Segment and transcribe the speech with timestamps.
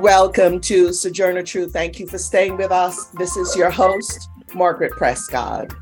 [0.00, 1.72] Welcome to Sojourner Truth.
[1.72, 3.06] Thank you for staying with us.
[3.06, 5.74] This is your host, Margaret Prescott.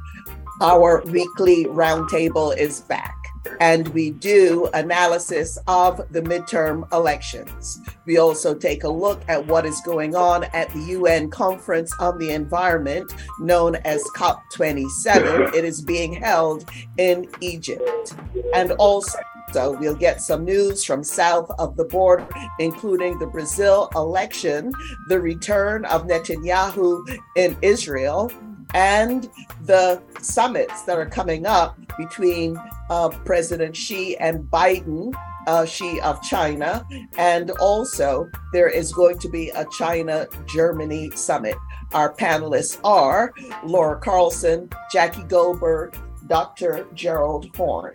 [0.61, 3.17] Our weekly roundtable is back,
[3.61, 7.81] and we do analysis of the midterm elections.
[8.07, 12.19] We also take a look at what is going on at the UN Conference on
[12.19, 15.55] the Environment, known as COP27.
[15.55, 18.15] It is being held in Egypt.
[18.55, 19.19] And also,
[19.53, 24.73] so we'll get some news from south of the border, including the Brazil election,
[25.09, 27.03] the return of Netanyahu
[27.37, 28.31] in Israel,
[28.75, 29.31] and
[29.65, 32.59] the summits that are coming up between
[32.91, 35.13] uh, President Xi and Biden,
[35.47, 36.87] uh, Xi of China,
[37.17, 41.57] and also there is going to be a China Germany summit.
[41.93, 43.33] Our panelists are
[43.65, 46.87] Laura Carlsen, Jackie Goldberg, Dr.
[46.95, 47.95] Gerald Horne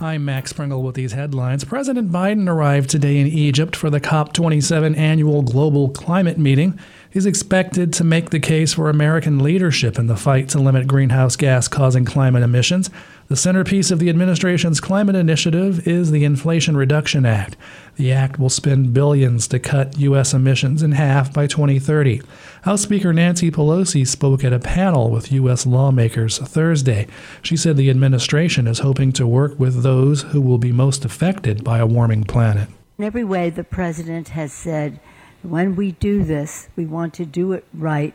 [0.00, 1.64] I'm Max Pringle with these headlines.
[1.64, 6.78] President Biden arrived today in Egypt for the COP27 annual global climate meeting.
[7.10, 11.36] He's expected to make the case for American leadership in the fight to limit greenhouse
[11.36, 12.90] gas causing climate emissions.
[13.28, 17.56] The centerpiece of the administration's climate initiative is the Inflation Reduction Act.
[17.96, 20.34] The act will spend billions to cut U.S.
[20.34, 22.20] emissions in half by 2030.
[22.62, 25.64] House Speaker Nancy Pelosi spoke at a panel with U.S.
[25.64, 27.06] lawmakers Thursday.
[27.40, 31.64] She said the administration is hoping to work with those who will be most affected
[31.64, 32.68] by a warming planet.
[32.98, 35.00] In every way, the president has said
[35.42, 38.14] when we do this, we want to do it right.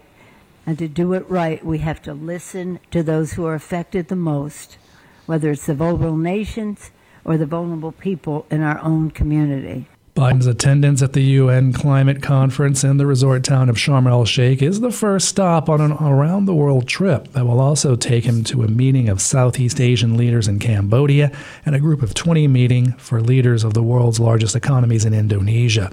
[0.66, 4.16] And to do it right, we have to listen to those who are affected the
[4.16, 4.78] most
[5.26, 6.92] whether it's the vulnerable nations
[7.26, 9.88] or the vulnerable people in our own community.
[10.16, 14.62] Biden's attendance at the UN climate conference in the resort town of Sharm el Sheikh
[14.62, 18.44] is the first stop on an around the world trip that will also take him
[18.44, 21.32] to a meeting of Southeast Asian leaders in Cambodia
[21.66, 25.92] and a group of 20 meeting for leaders of the world's largest economies in Indonesia.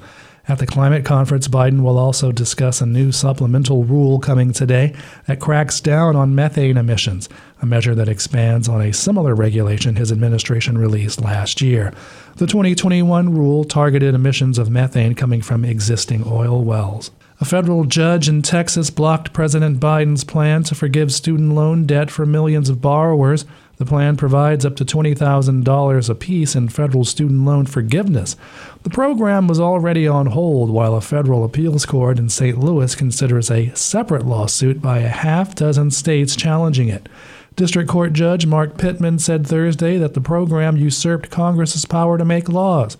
[0.49, 4.95] At the climate conference, Biden will also discuss a new supplemental rule coming today
[5.27, 7.29] that cracks down on methane emissions,
[7.61, 11.93] a measure that expands on a similar regulation his administration released last year.
[12.37, 17.11] The 2021 rule targeted emissions of methane coming from existing oil wells.
[17.41, 22.27] A federal judge in Texas blocked President Biden's plan to forgive student loan debt for
[22.27, 23.45] millions of borrowers
[23.81, 28.37] the plan provides up to $20,000 apiece in federal student loan forgiveness.
[28.83, 32.59] The program was already on hold while a federal appeals court in St.
[32.59, 37.09] Louis considers a separate lawsuit by a half dozen states challenging it.
[37.57, 42.51] District Court Judge Mark Pittman said Thursday that the program usurped Congress's power to make
[42.51, 42.99] laws.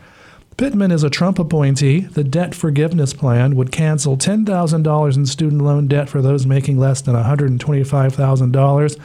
[0.57, 2.01] Pittman is a Trump appointee.
[2.01, 7.03] The debt forgiveness plan would cancel $10,000 in student loan debt for those making less
[7.03, 8.99] than $125,000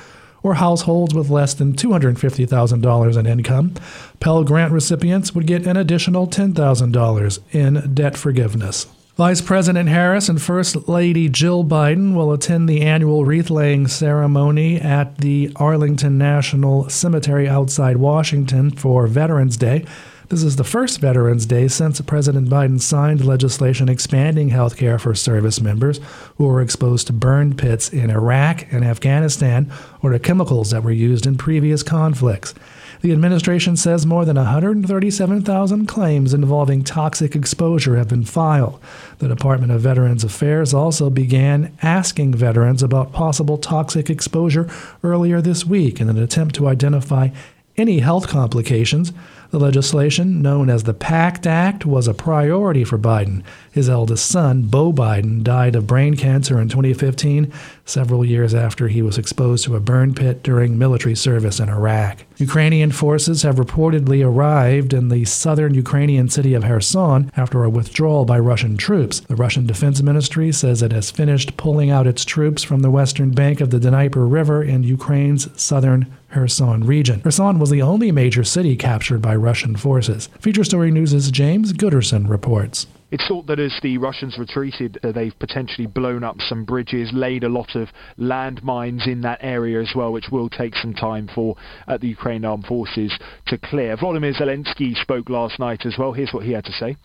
[0.46, 3.74] or households with less than $250,000 in income.
[4.20, 8.86] Pell Grant recipients would get an additional $10,000 in debt forgiveness.
[9.18, 14.80] Vice President Harris and First Lady Jill Biden will attend the annual wreath laying ceremony
[14.80, 19.84] at the Arlington National Cemetery outside Washington for Veterans Day.
[20.30, 25.14] This is the first Veterans Day since President Biden signed legislation expanding health care for
[25.14, 26.00] service members
[26.38, 29.72] who were exposed to burn pits in Iraq and Afghanistan
[30.02, 32.56] or to chemicals that were used in previous conflicts.
[33.02, 38.82] The administration says more than 137,000 claims involving toxic exposure have been filed.
[39.20, 44.68] The Department of Veterans Affairs also began asking veterans about possible toxic exposure
[45.04, 47.30] earlier this week in an attempt to identify
[47.78, 49.14] any health complications.
[49.56, 53.42] The legislation, known as the PACT Act, was a priority for Biden.
[53.76, 57.52] His eldest son, Beau Biden, died of brain cancer in 2015,
[57.84, 62.24] several years after he was exposed to a burn pit during military service in Iraq.
[62.38, 68.24] Ukrainian forces have reportedly arrived in the southern Ukrainian city of Kherson after a withdrawal
[68.24, 69.20] by Russian troops.
[69.20, 73.32] The Russian Defense Ministry says it has finished pulling out its troops from the western
[73.32, 77.20] bank of the Dnieper River in Ukraine's southern Kherson region.
[77.24, 80.30] Kherson was the only major city captured by Russian forces.
[80.40, 82.88] Feature Story News' James Gooderson reports.
[83.16, 87.46] It's thought that as the Russians retreated, uh, they've potentially blown up some bridges, laid
[87.46, 87.88] a lot of
[88.20, 91.56] landmines in that area as well, which will take some time for
[91.88, 93.18] uh, the Ukrainian armed forces
[93.48, 93.96] to clear.
[93.96, 96.12] Volodymyr Zelensky spoke last night as well.
[96.12, 96.98] Here's what he had to say.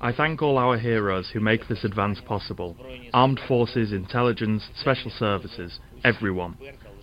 [0.00, 2.76] I thank all our heroes who make this advance possible
[3.12, 6.58] armed forces, intelligence, special services, everyone.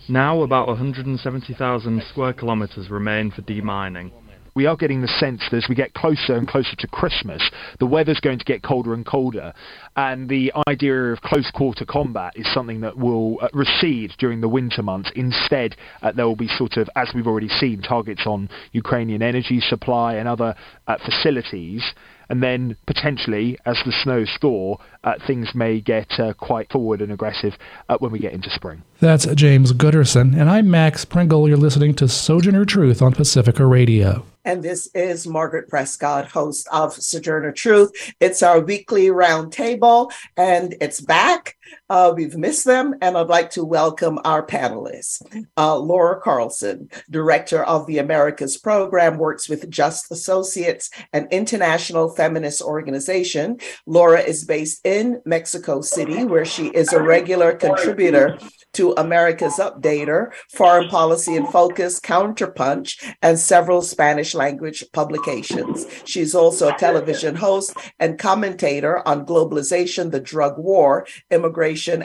[0.08, 4.10] Now, about 170,000 square kilometres remain for demining.
[4.58, 7.86] We are getting the sense that as we get closer and closer to Christmas, the
[7.86, 9.52] weather's going to get colder and colder,
[9.94, 14.48] and the idea of close quarter combat is something that will uh, recede during the
[14.48, 15.12] winter months.
[15.14, 19.60] Instead, uh, there will be sort of, as we've already seen, targets on Ukrainian energy
[19.60, 20.56] supply and other
[20.88, 21.94] uh, facilities
[22.30, 27.10] and then potentially, as the snows thaw, uh, things may get uh, quite forward and
[27.10, 27.54] aggressive
[27.88, 28.82] uh, when we get into spring.
[29.00, 31.48] That's James Gooderson, and I'm Max Pringle.
[31.48, 34.26] You're listening to Sojourner Truth on Pacifica Radio.
[34.48, 38.14] And this is Margaret Prescott, host of Sojourner Truth.
[38.18, 41.57] It's our weekly roundtable, and it's back.
[41.90, 45.22] Uh, we've missed them, and I'd like to welcome our panelists.
[45.56, 52.62] Uh, Laura Carlsen, director of the Americas program, works with Just Associates, an international feminist
[52.62, 53.58] organization.
[53.86, 58.38] Laura is based in Mexico City, where she is a regular contributor
[58.74, 65.86] to America's Updater, Foreign Policy and Focus, Counterpunch, and several Spanish language publications.
[66.04, 71.57] She's also a television host and commentator on globalization, the drug war, immigration,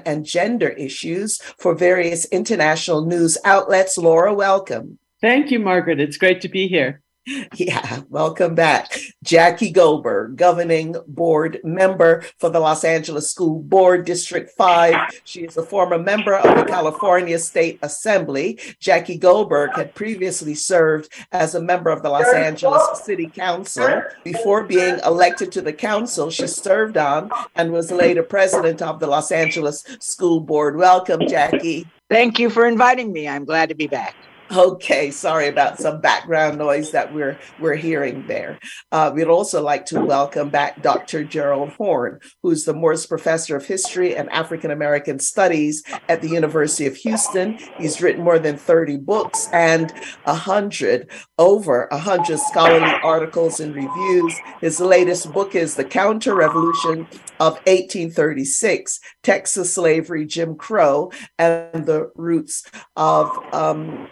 [0.05, 3.97] and gender issues for various international news outlets.
[3.97, 4.97] Laura, welcome.
[5.21, 5.99] Thank you, Margaret.
[5.99, 7.02] It's great to be here.
[7.55, 8.97] Yeah, welcome back.
[9.23, 15.21] Jackie Goldberg, governing board member for the Los Angeles School Board District 5.
[15.23, 18.59] She is a former member of the California State Assembly.
[18.79, 24.01] Jackie Goldberg had previously served as a member of the Los Angeles City Council.
[24.23, 29.07] Before being elected to the council, she served on and was later president of the
[29.07, 30.75] Los Angeles School Board.
[30.75, 31.87] Welcome, Jackie.
[32.09, 33.27] Thank you for inviting me.
[33.27, 34.15] I'm glad to be back.
[34.55, 38.59] Okay, sorry about some background noise that we're we're hearing there.
[38.91, 41.23] Uh, we'd also like to welcome back Dr.
[41.23, 46.85] Gerald Horne, who's the Moores Professor of History and African American Studies at the University
[46.85, 47.57] of Houston.
[47.79, 49.91] He's written more than 30 books and
[50.27, 51.09] a hundred,
[51.39, 54.37] over a hundred scholarly articles and reviews.
[54.61, 57.07] His latest book is The Counter Revolution
[57.39, 62.63] of 1836, Texas Slavery, Jim Crow, and the Roots
[62.95, 64.07] of um,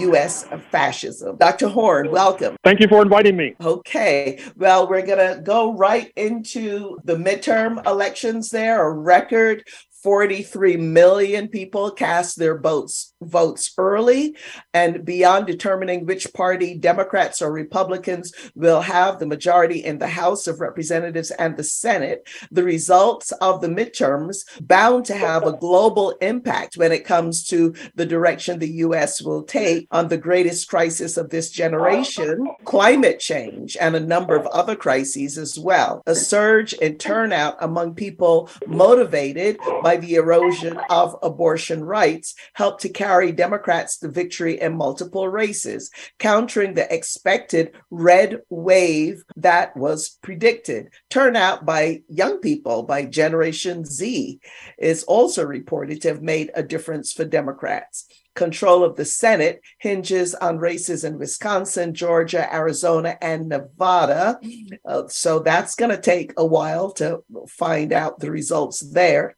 [0.00, 0.44] U.S.
[0.70, 1.36] fascism.
[1.36, 1.68] Dr.
[1.68, 2.56] Horne, welcome.
[2.64, 3.54] Thank you for inviting me.
[3.60, 4.40] Okay.
[4.56, 9.64] Well, we're going to go right into the midterm elections there, a record
[10.02, 14.36] 43 million people cast their votes votes early.
[14.72, 20.46] And beyond determining which party democrats or republicans will have the majority in the house
[20.46, 26.10] of representatives and the senate the results of the midterms bound to have a global
[26.20, 31.16] impact when it comes to the direction the us will take on the greatest crisis
[31.16, 36.02] of this generation climate change and a number of other crises as well.
[36.06, 42.80] A surge in turnout among people motivated by by the erosion of abortion rights helped
[42.80, 45.90] to carry Democrats to victory in multiple races,
[46.20, 50.90] countering the expected red wave that was predicted.
[51.08, 54.38] Turnout by young people, by Generation Z,
[54.78, 60.34] is also reported to have made a difference for Democrats control of the Senate hinges
[60.34, 64.38] on races in Wisconsin, Georgia, Arizona, and Nevada.
[64.84, 69.36] Uh, so that's going to take a while to find out the results there.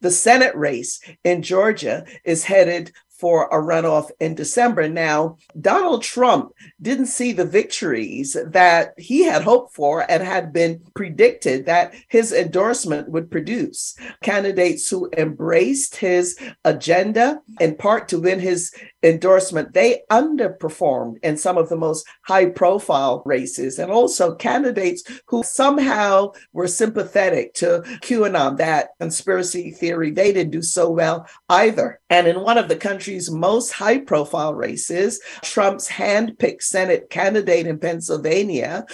[0.00, 4.88] The Senate race in Georgia is headed for a runoff in December.
[4.88, 10.82] Now, Donald Trump didn't see the victories that he had hoped for and had been
[10.94, 13.96] predicted that his endorsement would produce.
[14.22, 18.74] Candidates who embraced his agenda, in part to win his
[19.06, 23.78] endorsement, they underperformed in some of the most high profile races.
[23.78, 30.62] And also candidates who somehow were sympathetic to QAnon, that conspiracy theory, they didn't do
[30.62, 32.00] so well either.
[32.10, 37.78] And in one of the country's most high profile races, Trump's handpicked Senate candidate in
[37.78, 38.86] Pennsylvania,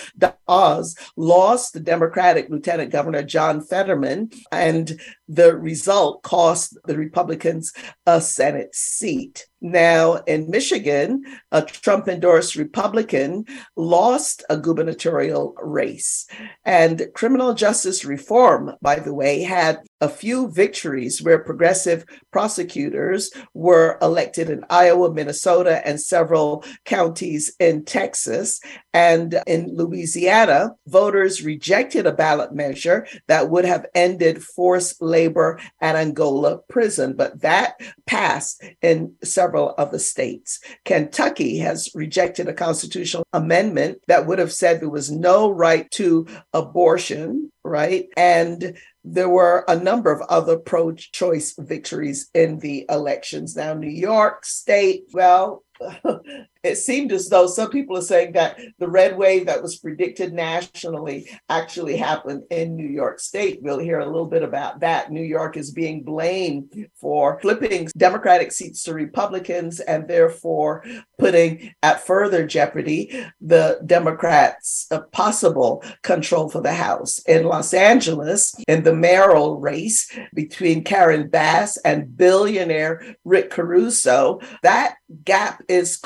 [0.48, 7.72] Oz, lost the Democratic Lieutenant Governor John Fetterman, and the result cost the Republicans
[8.06, 9.46] a Senate seat.
[9.64, 13.44] Now, in Michigan, a Trump endorsed Republican
[13.76, 16.26] lost a gubernatorial race.
[16.64, 23.98] And criminal justice reform, by the way, had a few victories where progressive prosecutors were
[24.02, 28.60] elected in Iowa, Minnesota, and several counties in Texas.
[28.92, 35.94] And in Louisiana, voters rejected a ballot measure that would have ended forced labor at
[35.94, 37.74] Angola prison, but that
[38.06, 40.60] passed in several of the states.
[40.84, 46.26] Kentucky has rejected a constitutional amendment that would have said there was no right to
[46.52, 48.08] abortion, right?
[48.16, 53.56] And there were a number of other pro choice victories in the elections.
[53.56, 55.64] Now, New York State, well,
[56.62, 60.32] it seemed as though some people are saying that the red wave that was predicted
[60.32, 63.60] nationally actually happened in New York State.
[63.62, 65.10] We'll hear a little bit about that.
[65.10, 70.84] New York is being blamed for flipping Democratic seats to Republicans and therefore
[71.18, 77.20] putting at further jeopardy the Democrats' uh, possible control for the House.
[77.26, 84.96] In Los Angeles, in the mayoral race between Karen Bass and billionaire Rick Caruso, that
[85.24, 85.96] gap is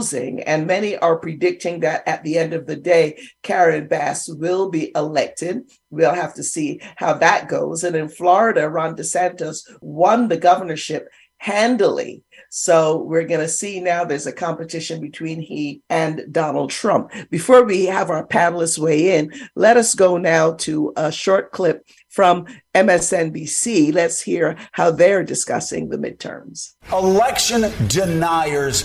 [0.00, 4.70] closing, and many are predicting that at the end of the day, Karen Bass will
[4.70, 5.70] be elected.
[5.90, 7.84] We'll have to see how that goes.
[7.84, 12.22] And in Florida, Ron DeSantis won the governorship handily.
[12.48, 17.12] So we're going to see now there's a competition between he and Donald Trump.
[17.30, 21.86] Before we have our panelists weigh in, let us go now to a short clip
[22.08, 23.92] from MSNBC.
[23.94, 26.74] Let's hear how they're discussing the midterms.
[26.92, 28.84] Election deniers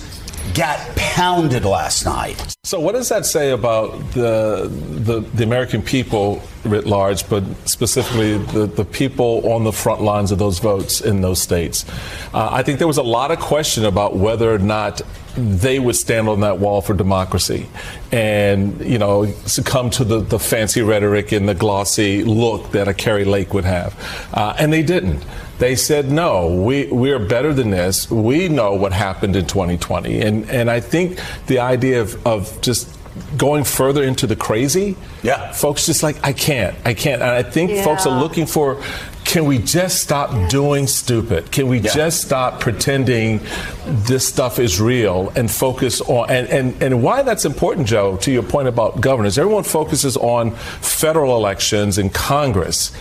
[0.53, 2.55] got pounded last night.
[2.63, 8.37] So, what does that say about the the, the American people writ large, but specifically
[8.37, 11.85] the, the people on the front lines of those votes in those states?
[12.33, 15.01] Uh, I think there was a lot of question about whether or not
[15.37, 17.67] they would stand on that wall for democracy
[18.11, 22.93] and, you know, succumb to the, the fancy rhetoric and the glossy look that a
[22.93, 23.93] Kari Lake would have.
[24.33, 25.25] Uh, and they didn't.
[25.57, 28.09] They said, no, we, we are better than this.
[28.09, 30.21] We know what happened in 2020.
[30.21, 32.94] And, and I think the idea of, of just
[33.37, 37.21] going further into the crazy, yeah, folks just like I can't, I can't.
[37.21, 37.83] And I think yeah.
[37.83, 38.81] folks are looking for
[39.25, 41.51] can we just stop doing stupid?
[41.51, 41.91] Can we yeah.
[41.91, 43.41] just stop pretending
[43.85, 48.31] this stuff is real and focus on and, and, and why that's important, Joe, to
[48.31, 49.37] your point about governors.
[49.37, 52.91] Everyone focuses on federal elections and Congress.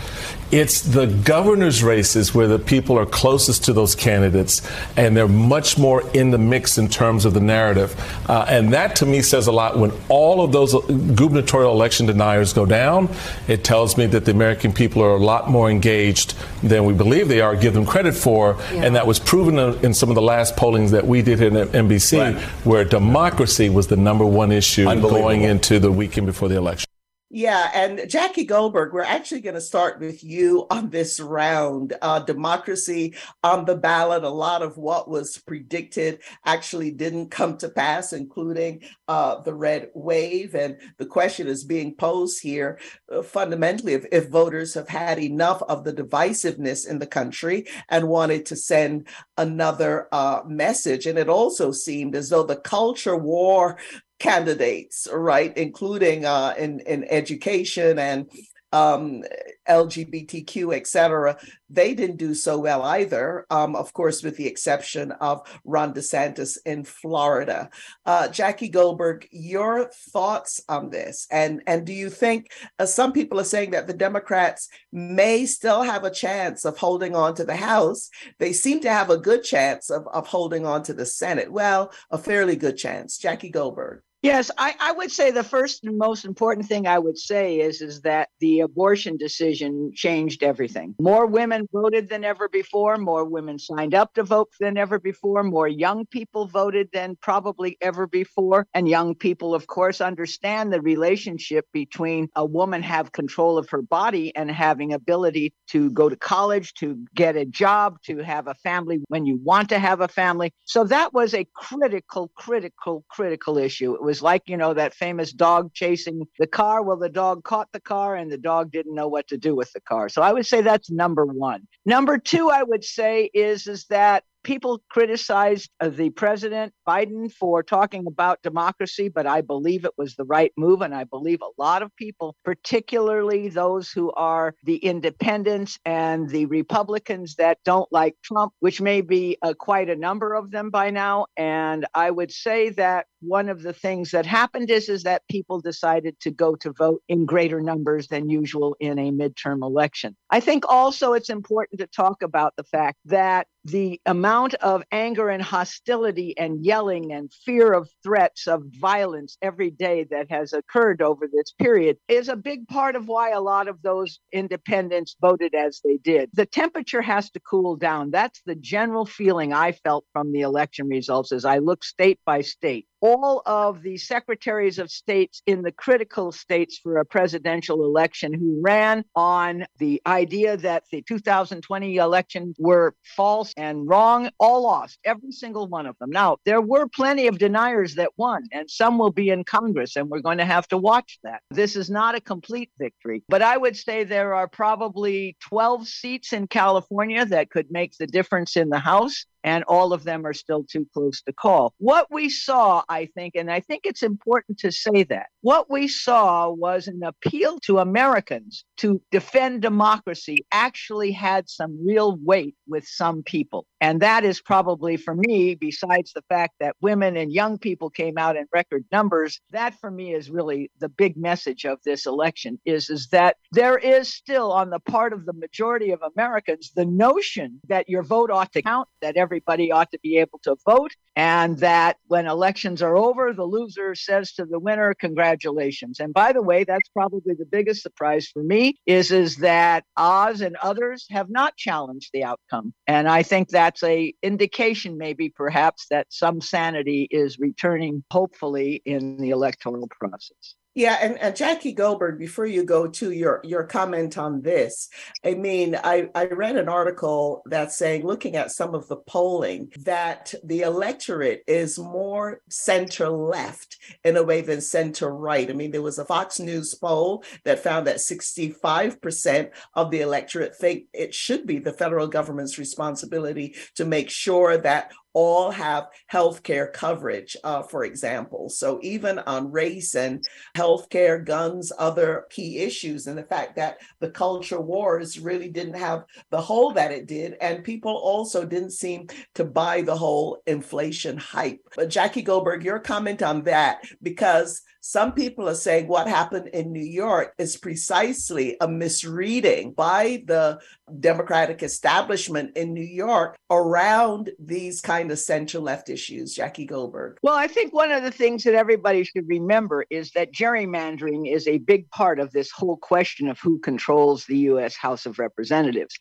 [0.55, 4.63] It's the governor's races where the people are closest to those candidates
[4.97, 7.93] and they're much more in the mix in terms of the narrative.
[8.31, 9.77] Uh, and that to me says a lot.
[9.77, 13.09] When all of those gubernatorial election deniers go down,
[13.49, 17.27] it tells me that the American people are a lot more engaged than we believe
[17.27, 18.57] they are, give them credit for.
[18.73, 18.85] Yeah.
[18.85, 22.35] And that was proven in some of the last pollings that we did in NBC,
[22.35, 22.43] right.
[22.65, 26.87] where democracy was the number one issue going into the weekend before the election.
[27.31, 31.95] Yeah, and Jackie Goldberg, we're actually going to start with you on this round.
[32.01, 34.23] Uh, democracy on the ballot.
[34.23, 39.91] A lot of what was predicted actually didn't come to pass, including uh, the red
[39.95, 40.55] wave.
[40.55, 42.79] And the question is being posed here
[43.11, 48.07] uh, fundamentally if, if voters have had enough of the divisiveness in the country and
[48.07, 51.07] wanted to send another uh, message.
[51.07, 53.79] And it also seemed as though the culture war
[54.25, 58.27] candidates, right, including uh, in in education and
[58.75, 59.23] um,
[59.69, 61.39] LGBTQ, et cetera,
[61.71, 66.59] they didn't do so well either, um, of course, with the exception of Ron DeSantis
[66.67, 67.71] in Florida.
[68.05, 71.29] Uh, Jackie Goldberg, your thoughts on this?
[71.31, 72.51] And, and do you think
[72.81, 77.15] uh, some people are saying that the Democrats may still have a chance of holding
[77.15, 78.11] on to the House?
[78.41, 81.53] They seem to have a good chance of, of holding on to the Senate.
[81.53, 83.19] Well, a fairly good chance.
[83.19, 84.03] Jackie Goldberg.
[84.25, 87.83] Yes, I, I, would say the first and most important thing I would say is,
[87.83, 90.95] is that the abortion decision changed everything.
[90.99, 95.43] More women voted than ever before, more women signed up to vote than ever before,
[95.43, 98.67] more young people voted than probably ever before.
[98.73, 103.83] And young people, of course, understand the relationship between a woman have control of her
[103.83, 108.55] body and having ability to go to college, to get a job, to have a
[108.55, 110.51] family when you want to have a family.
[110.65, 113.93] So that was a critical, critical, critical issue.
[113.93, 116.85] It was was like, you know, that famous dog chasing the car.
[116.85, 119.73] Well, the dog caught the car and the dog didn't know what to do with
[119.73, 120.09] the car.
[120.09, 121.67] So I would say that's number one.
[121.85, 127.63] Number two, I would say is, is that people criticized uh, the president Biden for
[127.63, 130.83] talking about democracy, but I believe it was the right move.
[130.83, 136.47] And I believe a lot of people, particularly those who are the independents and the
[136.47, 140.91] Republicans that don't like Trump, which may be uh, quite a number of them by
[140.91, 141.27] now.
[141.37, 145.61] And I would say that one of the things that happened is, is that people
[145.61, 150.15] decided to go to vote in greater numbers than usual in a midterm election.
[150.31, 155.29] I think also it's important to talk about the fact that the amount of anger
[155.29, 161.01] and hostility and yelling and fear of threats of violence every day that has occurred
[161.01, 165.55] over this period is a big part of why a lot of those independents voted
[165.55, 166.29] as they did.
[166.35, 168.11] The temperature has to cool down.
[168.11, 172.43] That's the general feeling I felt from the election results as I look state by
[172.43, 178.33] state all of the secretaries of states in the critical states for a presidential election
[178.33, 184.99] who ran on the idea that the 2020 election were false and wrong, all lost,
[185.05, 186.09] every single one of them.
[186.09, 190.09] Now, there were plenty of deniers that won, and some will be in Congress, and
[190.09, 191.43] we're going to have to watch that.
[191.51, 196.33] This is not a complete victory, but I would say there are probably 12 seats
[196.33, 200.33] in California that could make the difference in the House and all of them are
[200.33, 201.75] still too close to call.
[201.79, 205.87] What we saw, I think, and I think it's important to say that, what we
[205.87, 212.87] saw was an appeal to Americans to defend democracy actually had some real weight with
[212.87, 213.67] some people.
[213.81, 218.17] And that is probably for me, besides the fact that women and young people came
[218.17, 222.59] out in record numbers, that for me is really the big message of this election
[222.65, 226.87] is, is that there is still on the part of the majority of Americans the
[226.87, 230.93] notion that your vote ought to count, that everybody ought to be able to vote,
[231.17, 235.99] and that when elections are over, the loser says to the winner, congratulations.
[235.99, 240.41] And by the way, that's probably the biggest surprise for me is, is that Oz
[240.41, 242.73] and others have not challenged the outcome.
[242.87, 249.17] And I think that's a indication maybe perhaps that some sanity is returning hopefully in
[249.17, 250.55] the electoral process.
[250.75, 254.89] Yeah, and, and Jackie Goldberg, before you go to your your comment on this,
[255.25, 259.73] I mean, I, I read an article that's saying, looking at some of the polling,
[259.79, 265.49] that the electorate is more center left in a way than center right.
[265.49, 270.57] I mean, there was a Fox News poll that found that 65% of the electorate
[270.57, 276.71] think it should be the federal government's responsibility to make sure that all have healthcare
[276.73, 278.51] coverage, uh, for example.
[278.51, 280.25] So even on race and
[280.57, 286.05] healthcare, guns, other key issues, and the fact that the culture wars really didn't have
[286.31, 291.17] the hold that it did, and people also didn't seem to buy the whole inflation
[291.17, 291.61] hype.
[291.77, 296.71] But Jackie Goldberg, your comment on that, because some people are saying what happened in
[296.71, 300.61] New York is precisely a misreading by the
[301.01, 306.35] Democratic establishment in New York around these kind of center left issues.
[306.35, 307.17] Jackie Goldberg.
[307.23, 311.49] Well, I think one of the things that everybody should remember is that gerrymandering is
[311.49, 314.77] a big part of this whole question of who controls the U.S.
[314.77, 315.99] House of Representatives.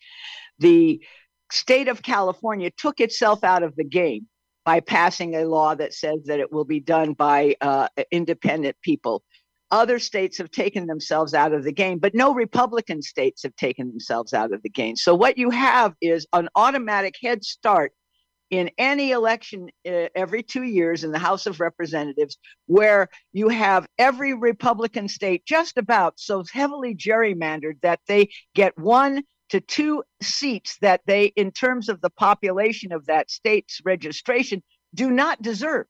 [0.59, 1.01] The
[1.53, 4.27] state of California took itself out of the game
[4.65, 9.23] by passing a law that says that it will be done by uh, independent people.
[9.71, 13.87] Other states have taken themselves out of the game, but no Republican states have taken
[13.87, 14.95] themselves out of the game.
[14.95, 17.91] So, what you have is an automatic head start
[18.51, 23.87] in any election uh, every two years in the House of Representatives, where you have
[23.97, 30.79] every Republican state just about so heavily gerrymandered that they get one to two seats
[30.81, 34.63] that they, in terms of the population of that state's registration,
[34.95, 35.85] do not deserve,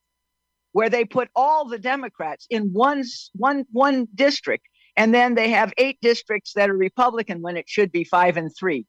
[0.74, 5.72] where they put all the Democrats in one, one, one district, and then they have
[5.78, 8.86] eight districts that are Republican when it should be five and three.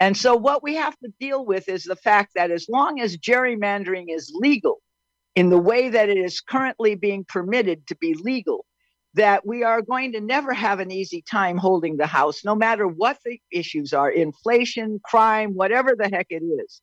[0.00, 3.18] And so, what we have to deal with is the fact that as long as
[3.18, 4.78] gerrymandering is legal
[5.34, 8.64] in the way that it is currently being permitted to be legal,
[9.16, 12.86] that we are going to never have an easy time holding the House, no matter
[12.86, 16.82] what the issues are inflation, crime, whatever the heck it is.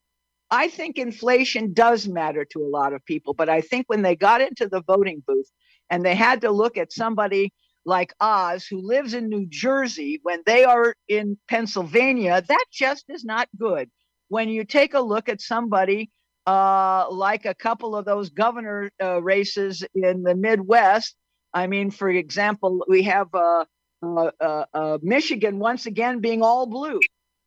[0.49, 4.15] I think inflation does matter to a lot of people, but I think when they
[4.15, 5.49] got into the voting booth
[5.91, 7.53] and they had to look at somebody
[7.85, 13.23] like Oz, who lives in New Jersey, when they are in Pennsylvania, that just is
[13.23, 13.91] not good.
[14.29, 16.09] When you take a look at somebody
[16.47, 21.15] uh, like a couple of those governor uh, races in the Midwest,
[21.53, 23.65] I mean, for example, we have uh,
[24.01, 26.99] uh, uh, uh, Michigan once again being all blue.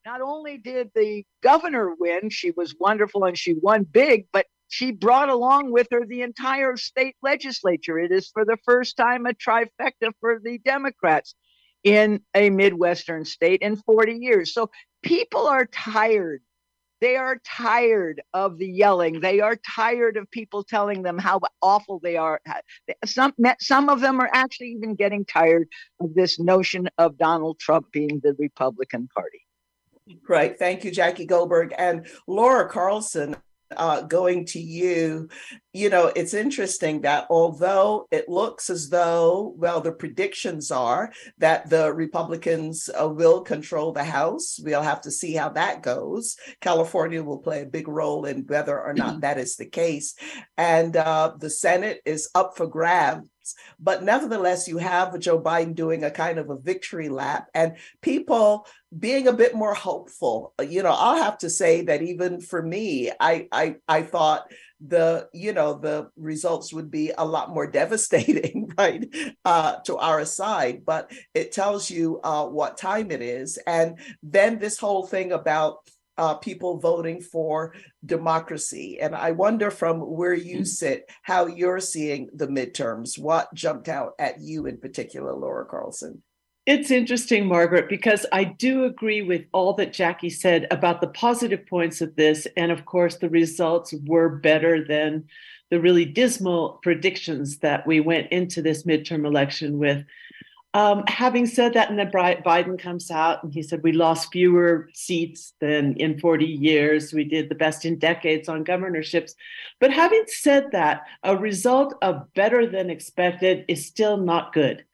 [0.05, 4.93] Not only did the governor win, she was wonderful and she won big, but she
[4.93, 7.99] brought along with her the entire state legislature.
[7.99, 11.35] It is for the first time a trifecta for the Democrats
[11.83, 14.55] in a Midwestern state in 40 years.
[14.55, 14.71] So
[15.03, 16.43] people are tired
[17.01, 19.21] They are tired of the yelling.
[19.21, 22.41] They are tired of people telling them how awful they are.
[23.05, 25.69] Some, some of them are actually even getting tired
[26.01, 29.43] of this notion of Donald Trump being the Republican Party.
[30.29, 30.57] Right.
[30.57, 31.75] Thank you, Jackie Goldberg.
[31.77, 33.37] And Laura Carlsen,
[33.77, 35.29] uh, going to you,
[35.73, 41.69] you know, it's interesting that although it looks as though, well, the predictions are that
[41.69, 46.37] the Republicans uh, will control the House, we'll have to see how that goes.
[46.61, 50.15] California will play a big role in whether or not that is the case.
[50.57, 53.29] And uh, the Senate is up for grabs
[53.79, 58.67] but nevertheless, you have Joe Biden doing a kind of a victory lap and people
[58.99, 60.55] being a bit more hopeful.
[60.61, 64.51] You know, I'll have to say that even for me, I I, I thought
[64.87, 69.07] the you know the results would be a lot more devastating right
[69.45, 74.59] uh, to our side but it tells you uh, what time it is and then
[74.59, 75.79] this whole thing about
[76.19, 78.99] uh, people voting for democracy.
[79.01, 80.67] And I wonder from where you mm.
[80.67, 83.19] sit, how you're seeing the midterms.
[83.19, 86.23] What jumped out at you in particular, Laura Carlsen?
[86.67, 91.65] It's interesting, Margaret, because I do agree with all that Jackie said about the positive
[91.65, 92.49] points of this.
[92.57, 95.29] And of course, the results were better than
[95.71, 100.05] the really dismal predictions that we went into this midterm election with.
[100.75, 104.91] Um, having said that, and then Biden comes out and he said, We lost fewer
[104.93, 107.13] seats than in 40 years.
[107.13, 109.37] We did the best in decades on governorships.
[109.79, 114.85] But having said that, a result of better than expected is still not good.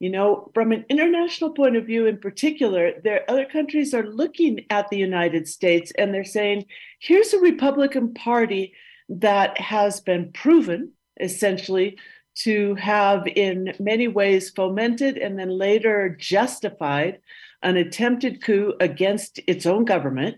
[0.00, 4.64] You know, from an international point of view, in particular, there other countries are looking
[4.70, 6.66] at the United States and they're saying,
[7.00, 8.74] here's a Republican Party
[9.08, 11.98] that has been proven essentially
[12.36, 17.18] to have, in many ways, fomented and then later justified
[17.62, 20.36] an attempted coup against its own government.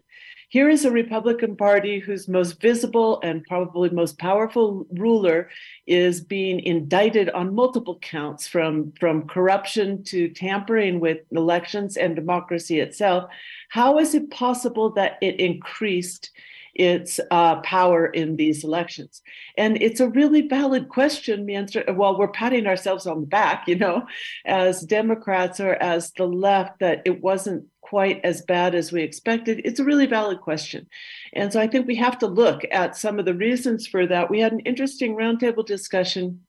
[0.50, 5.48] Here is a Republican Party whose most visible and probably most powerful ruler
[5.86, 12.80] is being indicted on multiple counts from, from corruption to tampering with elections and democracy
[12.80, 13.30] itself.
[13.68, 16.32] How is it possible that it increased
[16.80, 19.22] its uh, power in these elections?
[19.56, 21.46] And it's a really valid question.
[21.88, 24.06] Well, we're patting ourselves on the back, you know,
[24.46, 29.60] as Democrats or as the left, that it wasn't quite as bad as we expected.
[29.64, 30.86] It's a really valid question.
[31.34, 34.30] And so I think we have to look at some of the reasons for that.
[34.30, 36.40] We had an interesting roundtable discussion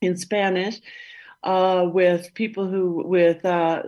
[0.00, 0.80] in Spanish
[1.44, 3.82] uh, with people who, with uh,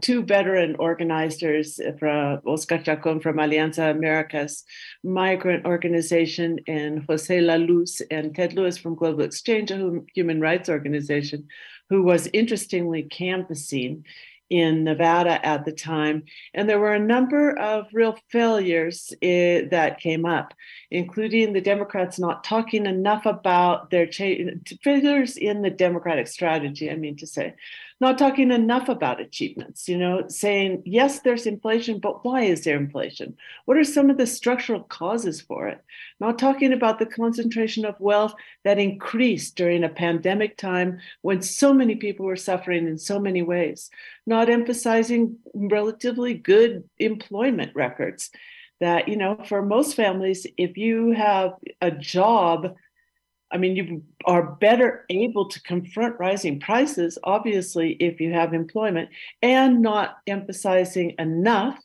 [0.00, 4.64] two veteran organizers from Oscar Chacon from Alianza Americas
[5.02, 10.68] migrant organization and Jose La Luz and Ted Lewis from Global Exchange, a human rights
[10.68, 11.48] organization,
[11.90, 14.04] who was interestingly canvassing
[14.50, 16.22] in Nevada at the time.
[16.54, 20.54] And there were a number of real failures eh, that came up,
[20.90, 24.08] including the Democrats not talking enough about their
[24.82, 27.54] failures in the Democratic strategy, I mean to say,
[28.00, 32.76] not talking enough about achievements, you know, saying, yes, there's inflation, but why is there
[32.76, 33.36] inflation?
[33.64, 35.82] What are some of the structural causes for it?
[36.20, 41.72] Not talking about the concentration of wealth that increased during a pandemic time when so
[41.72, 43.90] many people were suffering in so many ways.
[44.26, 48.30] Not emphasizing relatively good employment records
[48.80, 52.74] that, you know, for most families, if you have a job,
[53.50, 59.10] I mean, you are better able to confront rising prices, obviously, if you have employment,
[59.40, 61.78] and not emphasizing enough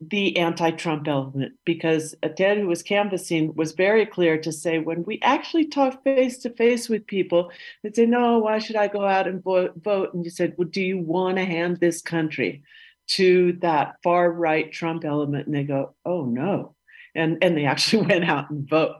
[0.00, 1.54] the anti Trump element.
[1.64, 6.02] Because a Ted, who was canvassing, was very clear to say when we actually talk
[6.04, 7.50] face to face with people,
[7.82, 10.14] they say, No, why should I go out and vote?
[10.14, 12.62] And you said, Well, do you want to hand this country
[13.06, 15.46] to that far right Trump element?
[15.46, 16.74] And they go, Oh, no.
[17.14, 18.96] And, and they actually went out and vote.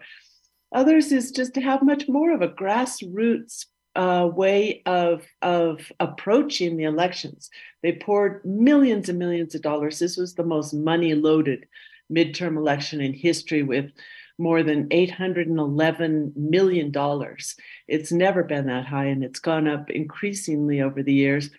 [0.75, 6.77] Others is just to have much more of a grassroots uh, way of of approaching
[6.77, 7.49] the elections.
[7.83, 10.01] They poured millions and millions of dollars.
[10.01, 11.67] This was the most money loaded
[12.13, 13.91] midterm election in history with
[14.37, 17.55] more than 811 million dollars.
[17.87, 21.51] It's never been that high, and it's gone up increasingly over the years.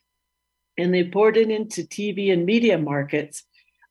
[0.78, 3.44] And they poured it into TV and media markets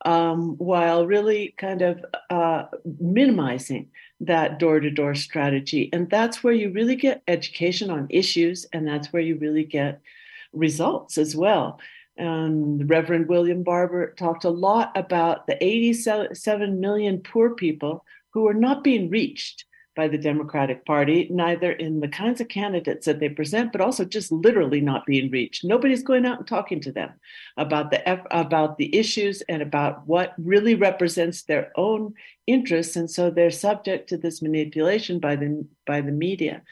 [0.04, 2.64] um, while really kind of uh,
[3.00, 3.90] minimizing
[4.26, 5.90] that door to door strategy.
[5.92, 10.00] And that's where you really get education on issues, and that's where you really get
[10.52, 11.80] results as well.
[12.16, 18.54] And Reverend William Barber talked a lot about the 87 million poor people who are
[18.54, 19.64] not being reached
[19.96, 24.04] by the Democratic Party, neither in the kinds of candidates that they present, but also
[24.04, 25.64] just literally not being reached.
[25.64, 27.12] Nobody's going out and talking to them
[27.57, 28.02] about the
[28.37, 32.14] about the issues and about what really represents their own
[32.46, 36.62] interests, and so they're subject to this manipulation by the by the media.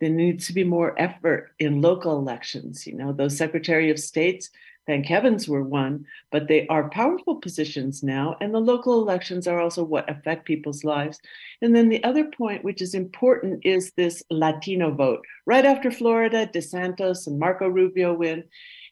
[0.00, 2.86] There needs to be more effort in local elections.
[2.86, 4.50] You know, those Secretary of States
[4.86, 9.60] thank heavens were won, but they are powerful positions now, and the local elections are
[9.60, 11.20] also what affect people's lives.
[11.62, 15.24] And then the other point, which is important, is this Latino vote.
[15.46, 18.44] Right after Florida, DeSantis and Marco Rubio win,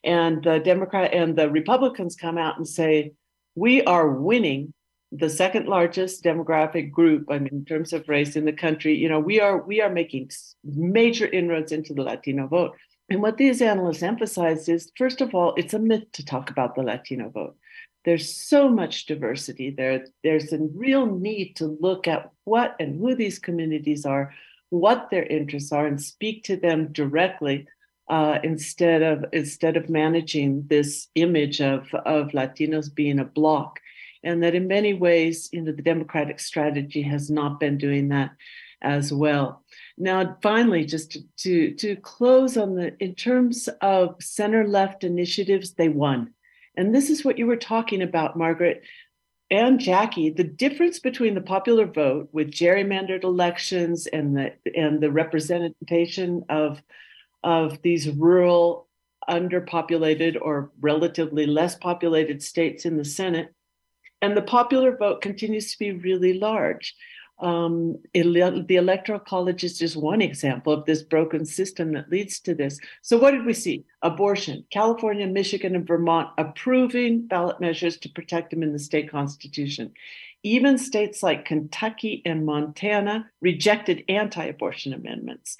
[0.03, 3.13] and the Democrat and the Republicans come out and say,
[3.55, 4.73] "We are winning."
[5.11, 9.09] the second largest demographic group I mean, in terms of race in the country you
[9.09, 10.29] know we are we are making
[10.63, 12.75] major inroads into the latino vote
[13.09, 16.75] and what these analysts emphasize is first of all, it's a myth to talk about
[16.75, 17.55] the Latino vote.
[18.05, 20.05] There's so much diversity there.
[20.23, 24.33] There's a real need to look at what and who these communities are,
[24.69, 27.67] what their interests are, and speak to them directly
[28.09, 33.79] uh, instead of instead of managing this image of, of Latinos being a block.
[34.23, 38.31] And that in many ways, you know, the Democratic strategy has not been doing that
[38.81, 39.63] as well.
[39.97, 45.73] Now, finally, just to, to, to close on the, in terms of center left initiatives,
[45.73, 46.33] they won.
[46.77, 48.83] And this is what you were talking about, Margaret
[49.51, 55.11] and Jackie, the difference between the popular vote with gerrymandered elections and the and the
[55.11, 56.81] representation of
[57.43, 58.87] of these rural,
[59.27, 63.53] underpopulated or relatively less populated states in the Senate,
[64.21, 66.95] and the popular vote continues to be really large.
[67.41, 72.53] Um, the electoral college is just one example of this broken system that leads to
[72.53, 72.79] this.
[73.01, 73.85] So, what did we see?
[74.01, 74.65] Abortion.
[74.71, 79.93] California, Michigan, and Vermont approving ballot measures to protect them in the state constitution.
[80.43, 85.57] Even states like Kentucky and Montana rejected anti abortion amendments.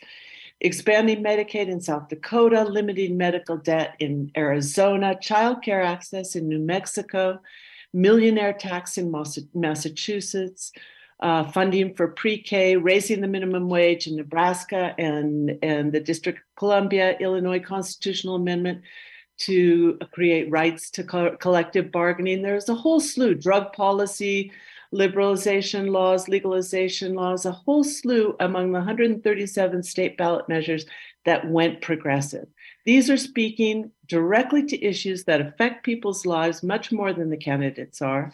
[0.62, 6.60] Expanding Medicaid in South Dakota, limiting medical debt in Arizona, child care access in New
[6.60, 7.40] Mexico,
[7.94, 9.10] millionaire tax in
[9.54, 10.74] Massachusetts
[11.20, 16.56] uh, funding for pre-K, raising the minimum wage in Nebraska and, and the District of
[16.56, 18.82] Columbia, Illinois constitutional amendment
[19.40, 22.42] to create rights to co- collective bargaining.
[22.42, 24.52] There's a whole slew, drug policy,
[24.94, 30.86] liberalization laws, legalization laws, a whole slew among the 137 state ballot measures
[31.26, 32.48] that went progressive.
[32.86, 38.02] These are speaking directly to issues that affect people's lives much more than the candidates
[38.02, 38.34] are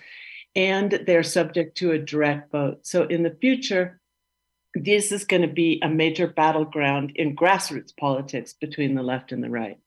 [0.56, 2.86] and they're subject to a direct vote.
[2.86, 4.00] So in the future,
[4.74, 9.44] this is going to be a major battleground in grassroots politics between the left and
[9.44, 9.78] the right.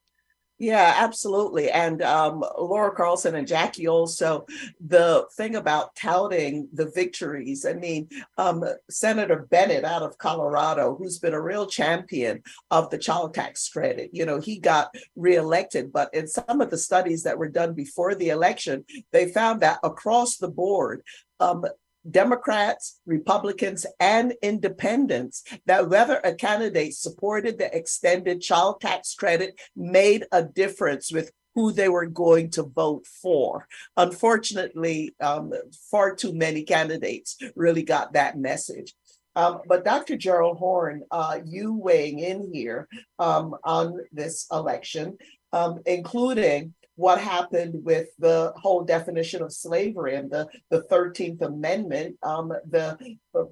[0.61, 1.71] Yeah, absolutely.
[1.71, 4.45] And um, Laura Carlsen and Jackie also,
[4.85, 7.65] the thing about touting the victories.
[7.65, 12.97] I mean, um, Senator Bennet out of Colorado, who's been a real champion of the
[12.97, 15.93] child tax credit, you know, he got reelected.
[15.93, 19.79] But in some of the studies that were done before the election, they found that
[19.81, 21.03] across the board,
[21.39, 21.63] um,
[22.09, 30.25] Democrats, Republicans, and independents that whether a candidate supported the extended child tax credit made
[30.31, 33.67] a difference with who they were going to vote for.
[33.97, 35.51] Unfortunately, um,
[35.91, 38.93] far too many candidates really got that message.
[39.35, 40.17] Um, but Dr.
[40.17, 42.87] Gerald Horne, uh, you weighing in here
[43.19, 45.17] um, on this election,
[45.53, 52.17] um, including what happened with the whole definition of slavery and the, the 13th Amendment.
[52.21, 52.97] Um, the,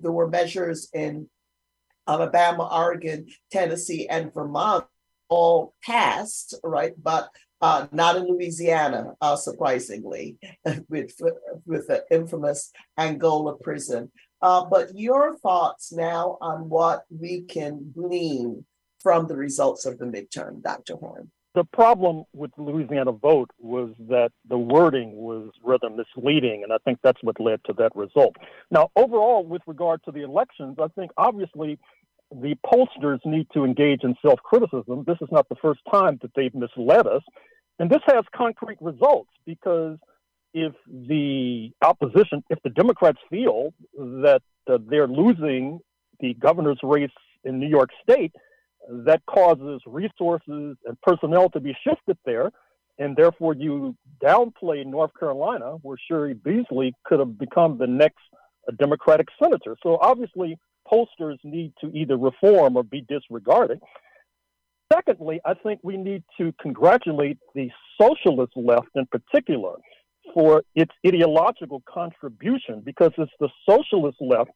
[0.01, 1.29] there were measures in
[2.05, 4.85] Alabama, Oregon, Tennessee, and Vermont
[5.29, 6.91] all passed, right?
[7.01, 7.29] But
[7.61, 10.37] uh, not in Louisiana, uh, surprisingly,
[10.89, 11.13] with,
[11.65, 14.11] with the infamous Angola prison.
[14.41, 18.65] Uh, but your thoughts now on what we can glean
[18.99, 20.97] from the results of the midterm, Dr.
[20.97, 26.71] Horne the problem with the Louisiana vote was that the wording was rather misleading, and
[26.71, 28.35] I think that's what led to that result.
[28.69, 31.79] Now, overall, with regard to the elections, I think obviously
[32.31, 35.03] the pollsters need to engage in self criticism.
[35.07, 37.23] This is not the first time that they've misled us,
[37.79, 39.97] and this has concrete results because
[40.53, 45.79] if the opposition, if the Democrats feel that uh, they're losing
[46.19, 47.09] the governor's race
[47.43, 48.35] in New York State,
[48.89, 52.51] that causes resources and personnel to be shifted there.
[52.99, 58.23] And therefore, you downplay North Carolina, where Cheri Beasley could have become the next
[58.67, 59.75] uh, Democratic senator.
[59.83, 60.57] So obviously,
[60.91, 63.79] pollsters need to either reform or be disregarded.
[64.91, 67.69] Secondly, I think we need to congratulate the
[68.01, 69.75] socialist left in particular
[70.33, 74.51] for its ideological contribution because it's the socialist left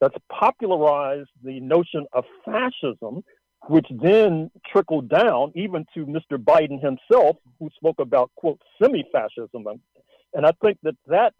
[0.00, 3.22] that's popularized the notion of fascism,
[3.68, 6.36] which then trickled down even to Mr.
[6.36, 9.64] Biden himself, who spoke about, quote, semi fascism.
[10.34, 11.34] And I think that that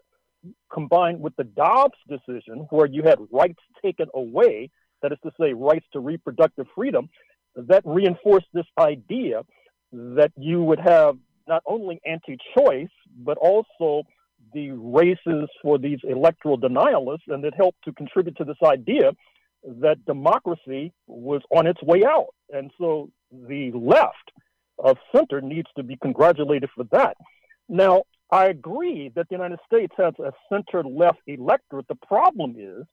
[0.71, 4.69] combined with the Dobbs decision, where you had rights taken away,
[5.01, 7.09] that is to say, rights to reproductive freedom,
[7.55, 9.43] that reinforced this idea
[9.91, 14.03] that you would have not only anti choice, but also
[14.53, 19.11] the races for these electoral denialists, and it helped to contribute to this idea
[19.81, 22.27] that democracy was on its way out.
[22.51, 24.31] And so the left
[24.77, 27.17] of center needs to be congratulated for that.
[27.67, 31.87] Now, I agree that the United States has a center left electorate.
[31.87, 32.85] The problem is,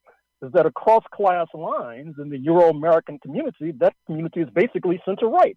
[0.42, 5.28] is that across class lines in the Euro American community, that community is basically center
[5.28, 5.56] right.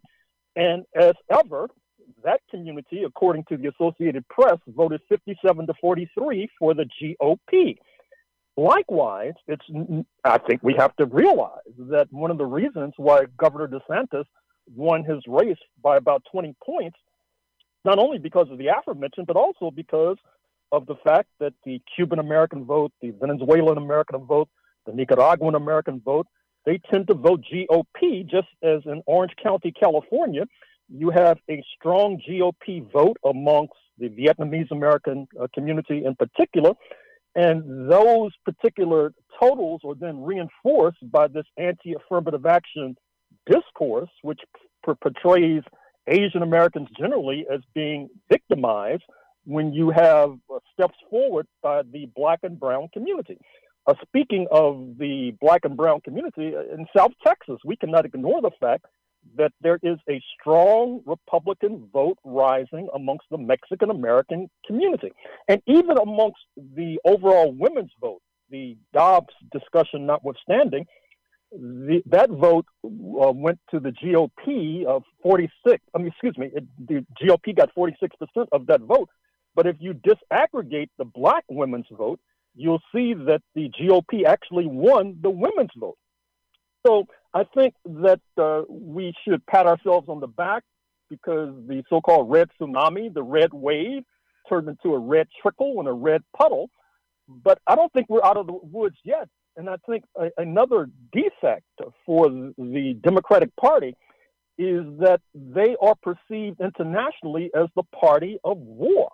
[0.56, 1.68] And as ever,
[2.24, 7.78] that community, according to the Associated Press, voted 57 to 43 for the GOP.
[8.58, 9.66] Likewise, it's
[10.24, 14.26] I think we have to realize that one of the reasons why Governor DeSantis
[14.74, 16.98] won his race by about 20 points,
[17.84, 20.18] not only because of the aforementioned, but also because
[20.72, 24.50] of the fact that the Cuban American vote, the Venezuelan American vote,
[24.86, 26.28] the Nicaraguan American vote,
[26.66, 30.46] they tend to vote GOP, just as in Orange County, California,
[30.90, 36.74] you have a strong GOP vote amongst the Vietnamese American uh, community in particular.
[37.36, 42.96] And those particular totals are then reinforced by this anti affirmative action
[43.46, 44.40] discourse, which
[44.86, 45.62] p- portrays
[46.08, 49.04] Asian Americans generally as being victimized
[49.46, 53.38] when you have uh, steps forward by the black and brown community.
[53.88, 58.42] Uh, speaking of the black and brown community uh, in South Texas, we cannot ignore
[58.42, 58.86] the fact
[59.38, 65.12] that there is a strong Republican vote rising amongst the Mexican American community.
[65.48, 70.86] And even amongst the overall women's vote, the Dobbs discussion notwithstanding,
[71.52, 75.84] the, that vote uh, went to the GOP of 46.
[75.94, 79.10] I mean, excuse me, it, the GOP got 46% of that vote.
[79.56, 82.20] But if you disaggregate the black women's vote,
[82.56, 85.98] you'll see that the GOP actually won the women's vote.
[86.86, 90.64] So I think that uh, we should pat ourselves on the back
[91.10, 94.04] because the so called red tsunami, the red wave,
[94.48, 96.70] turned into a red trickle and a red puddle.
[97.28, 99.28] But I don't think we're out of the woods yet.
[99.58, 101.66] And I think a, another defect
[102.06, 103.98] for the Democratic Party
[104.58, 109.12] is that they are perceived internationally as the party of war.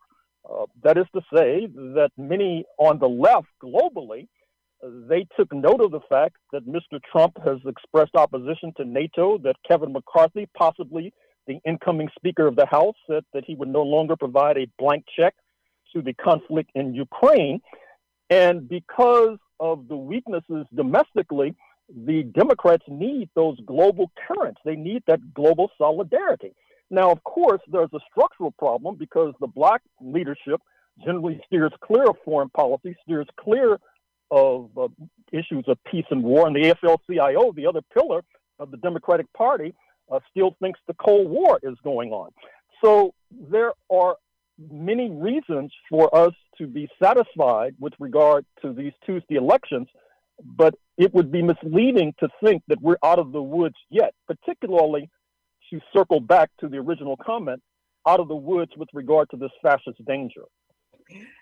[0.47, 4.27] Uh, that is to say, that many on the left globally
[4.83, 6.99] they took note of the fact that Mr.
[7.11, 11.13] Trump has expressed opposition to NATO, that Kevin McCarthy, possibly
[11.47, 15.05] the incoming Speaker of the House, said that he would no longer provide a blank
[15.15, 15.35] check
[15.93, 17.61] to the conflict in Ukraine.
[18.29, 21.55] And because of the weaknesses domestically,
[21.89, 24.61] the Democrats need those global currents.
[24.63, 26.55] They need that global solidarity.
[26.89, 30.61] Now, of course, there's a structural problem because the black leadership
[31.03, 33.79] generally steers clear of foreign policy, steers clear
[34.31, 34.87] of uh,
[35.31, 36.47] issues of peace and war.
[36.47, 38.23] And the AFL-CIO, the other pillar
[38.59, 39.73] of the Democratic Party,
[40.11, 42.31] uh, still thinks the Cold War is going on.
[42.83, 44.15] So there are
[44.71, 49.87] many reasons for us to be satisfied with regard to these Tuesday elections,
[50.43, 55.09] but it would be misleading to think that we're out of the woods yet, particularly
[55.71, 57.61] to circle back to the original comment,
[58.07, 60.43] out of the woods with regard to this fascist danger.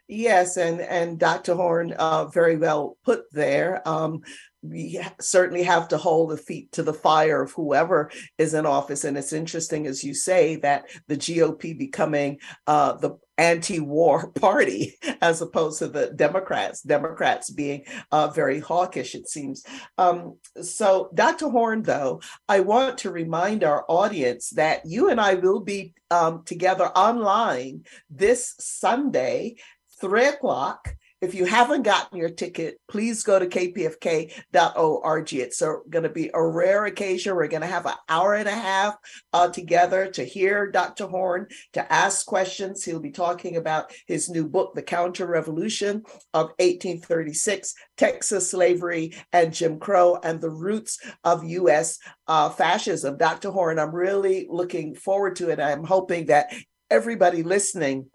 [0.08, 1.54] Yes, and and Dr.
[1.54, 3.88] Horne uh, very well put there.
[3.88, 4.22] Um,
[4.62, 9.04] we certainly have to hold the feet to the fire of whoever is in office,
[9.04, 15.42] and it's interesting, as you say, that the GOP becoming uh, the anti-war party as
[15.42, 16.82] opposed to the Democrats.
[16.82, 19.64] Democrats being uh, very hawkish, it seems.
[19.98, 21.50] Um, so, Dr.
[21.50, 26.44] Horne, though, I want to remind our audience that you and I will be um,
[26.44, 29.56] together online this Sunday,
[30.00, 35.34] three o'clock if you haven't gotten your ticket, please go to kpfk.org.
[35.34, 37.36] It's going to be a rare occasion.
[37.36, 38.96] We're going to have an hour and a half
[39.34, 41.08] uh, together to hear Dr.
[41.08, 42.84] Horne, to ask questions.
[42.84, 46.04] He'll be talking about his new book, The Counter Revolution
[46.34, 52.00] of 1836, Texas Slavery and Jim Crow, and the Roots of U.S.
[52.28, 53.18] Uh, Fascism.
[53.18, 53.52] Dr.
[53.52, 55.60] Horne, I'm really looking forward to it.
[55.60, 56.54] I'm hoping that
[56.90, 58.10] everybody listening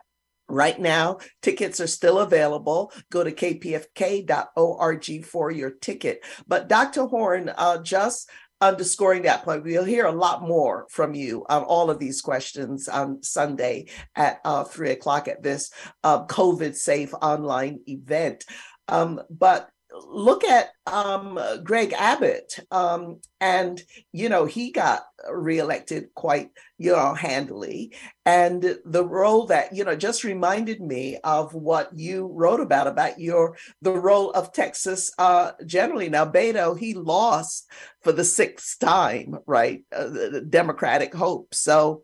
[0.48, 2.92] Right now, tickets are still available.
[3.10, 6.24] Go to kpfk.org for your ticket.
[6.46, 7.06] But Dr.
[7.06, 8.30] Horne, uh, just
[8.60, 12.88] underscoring that point, we'll hear a lot more from you on all of these questions
[12.88, 15.70] on Sunday at uh, three o'clock at this
[16.02, 18.44] uh, COVID safe online event.
[18.88, 26.50] Um, but look at um, Greg Abbott, um, and you know he got reelected quite
[26.78, 27.94] you know handily,
[28.26, 33.18] and the role that you know just reminded me of what you wrote about about
[33.20, 36.08] your the role of Texas uh, generally.
[36.08, 37.68] Now Beto he lost
[38.02, 39.84] for the sixth time, right?
[39.94, 41.54] Uh, the Democratic hope.
[41.54, 42.02] So.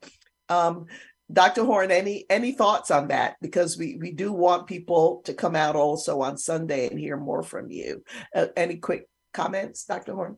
[0.48, 0.86] Um,
[1.32, 1.64] Dr.
[1.64, 3.36] Horne, any any thoughts on that?
[3.40, 7.42] Because we we do want people to come out also on Sunday and hear more
[7.42, 8.02] from you.
[8.34, 10.14] Uh, any quick comments, Dr.
[10.14, 10.36] Horne?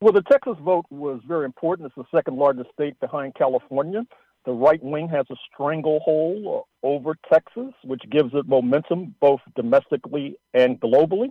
[0.00, 1.86] Well, the Texas vote was very important.
[1.86, 4.02] It's the second largest state behind California.
[4.46, 10.80] The right wing has a stranglehold over Texas, which gives it momentum both domestically and
[10.80, 11.28] globally.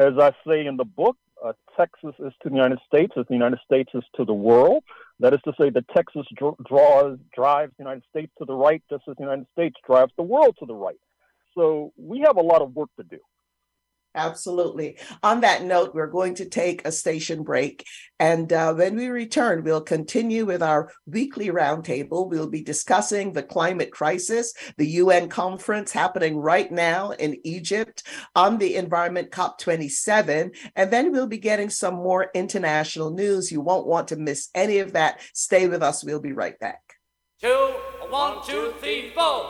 [0.00, 3.34] As I say in the book, uh, Texas is to the United States as the
[3.34, 4.82] United States is to the world.
[5.20, 8.82] That is to say, that Texas dr- draws drives the United States to the right,
[8.90, 11.00] just as the United States drives the world to the right.
[11.56, 13.18] So we have a lot of work to do.
[14.14, 14.98] Absolutely.
[15.22, 17.86] On that note, we're going to take a station break.
[18.18, 22.28] And uh, when we return, we'll continue with our weekly roundtable.
[22.28, 28.02] We'll be discussing the climate crisis, the UN conference happening right now in Egypt
[28.34, 30.56] on the Environment COP27.
[30.74, 33.52] And then we'll be getting some more international news.
[33.52, 35.20] You won't want to miss any of that.
[35.34, 36.02] Stay with us.
[36.02, 36.80] We'll be right back.
[37.40, 37.74] Two,
[38.08, 39.48] one, two, three, four.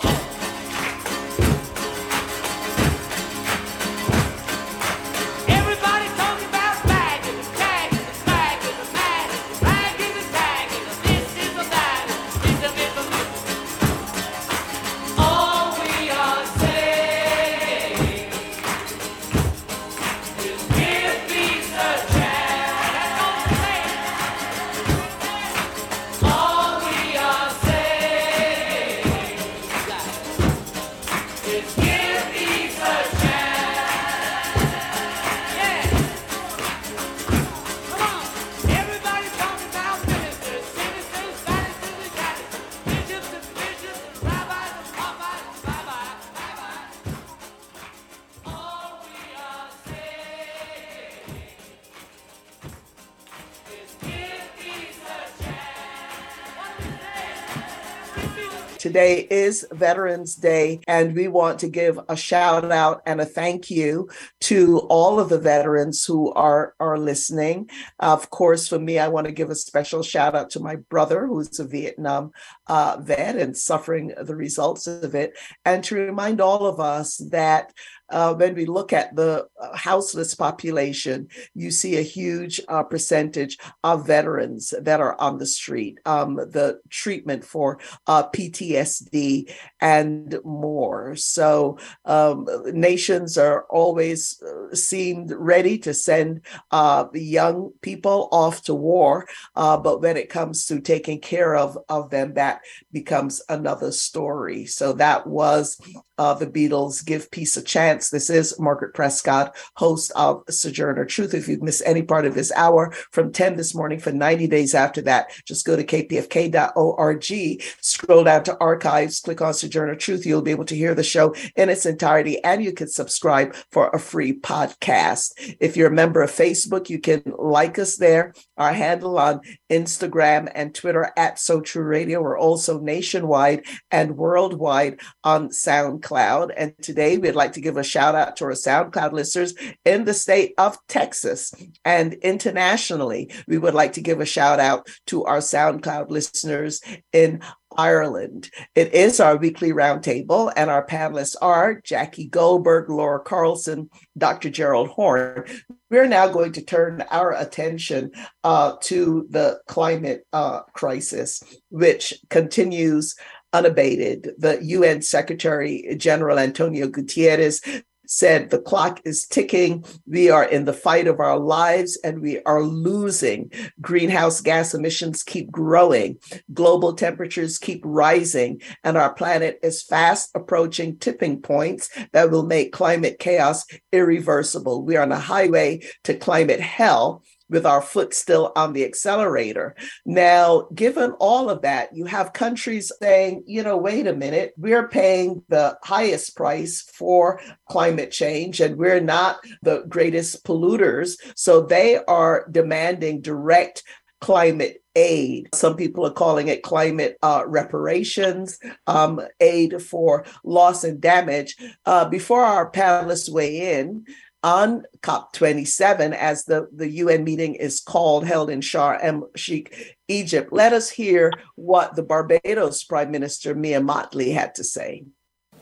[58.98, 63.70] Today is Veterans Day, and we want to give a shout out and a thank
[63.70, 64.08] you
[64.40, 67.70] to all of the veterans who are, are listening.
[68.00, 71.28] Of course, for me, I want to give a special shout out to my brother,
[71.28, 72.32] who's a Vietnam
[72.66, 77.72] uh, vet and suffering the results of it, and to remind all of us that
[78.10, 83.58] uh, when we look at the uh, houseless population, you see a huge uh, percentage
[83.84, 85.98] of veterans that are on the street.
[86.06, 91.16] Um, the treatment for uh, PTSD and more.
[91.16, 98.74] So um, nations are always uh, seemed ready to send uh, young people off to
[98.74, 102.60] war, but when it comes to taking care of of them, that
[102.92, 104.66] becomes another story.
[104.66, 105.78] So that was
[106.16, 111.34] the Beatles' "Give Peace a Chance." This is Margaret Prescott, host of Sojourner Truth.
[111.34, 114.72] If you've missed any part of this hour from 10 this morning for 90 days
[114.72, 120.24] after that, just go to kpfk.org, scroll down to archives, click on Sojourner Truth.
[120.24, 123.90] You'll be able to hear the show in its entirety, and you can subscribe for
[123.90, 125.56] a free podcast.
[125.58, 128.32] If you're a member of Facebook, you can like us there.
[128.56, 129.40] Our handle on
[129.70, 132.22] Instagram and Twitter at So True Radio.
[132.22, 136.52] We're also nationwide and worldwide on SoundCloud.
[136.56, 139.54] And today we'd like to give a shout out to our SoundCloud listeners
[139.84, 141.52] in the state of Texas
[141.84, 143.30] and internationally.
[143.46, 146.80] We would like to give a shout out to our SoundCloud listeners
[147.12, 147.40] in
[147.78, 148.50] Ireland.
[148.74, 154.50] It is our weekly roundtable, and our panelists are Jackie Goldberg, Laura Carlsen, Dr.
[154.50, 155.44] Gerald Horne.
[155.88, 158.10] We're now going to turn our attention
[158.42, 163.14] uh, to the climate uh, crisis, which continues
[163.52, 164.32] unabated.
[164.38, 169.84] The UN Secretary General Antonio Guterres said the clock is ticking.
[170.06, 173.52] We are in the fight of our lives and we are losing.
[173.80, 176.18] Greenhouse gas emissions keep growing.
[176.52, 178.60] Global temperatures keep rising.
[178.82, 184.84] And our planet is fast approaching tipping points that will make climate chaos irreversible.
[184.84, 189.74] We are on a highway to climate hell with our foot still on the accelerator.
[190.04, 194.88] Now, given all of that, you have countries saying, you know, wait a minute, we're
[194.88, 201.16] paying the highest price for climate change and we're not the greatest polluters.
[201.36, 203.82] So they are demanding direct
[204.20, 205.48] climate aid.
[205.54, 211.56] Some people are calling it climate uh, reparations, um, aid for loss and damage.
[211.86, 214.04] Uh, before our panelists weigh in,
[214.48, 220.50] on COP27 as the, the UN meeting is called, held in Sharm el Sheikh, Egypt.
[220.52, 225.04] Let us hear what the Barbados Prime Minister Mia Mottley had to say.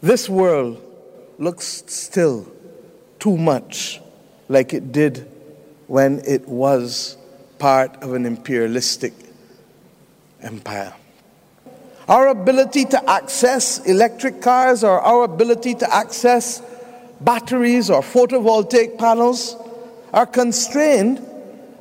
[0.02, 0.80] This world
[1.38, 2.46] looks still
[3.18, 4.00] too much
[4.48, 5.28] like it did
[5.88, 7.16] when it was
[7.58, 9.14] part of an imperialistic
[10.42, 10.94] empire.
[12.08, 16.62] Our ability to access electric cars or our ability to access
[17.20, 19.56] batteries or photovoltaic panels
[20.12, 21.24] are constrained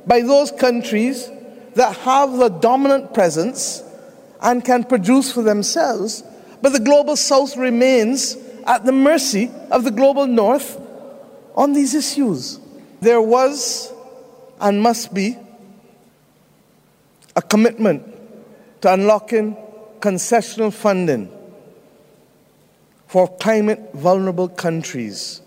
[0.06, 1.28] by those countries
[1.74, 3.82] that have the dominant presence
[4.40, 6.22] and can produce for themselves,
[6.62, 10.80] but the global south remains at the mercy of the global north
[11.54, 12.58] on these issues.
[13.00, 13.92] There was
[14.60, 15.36] and must be
[17.34, 18.02] a commitment
[18.80, 19.56] to unlocking
[20.00, 21.35] concessional funding
[23.06, 25.40] for climate vulnerable countries.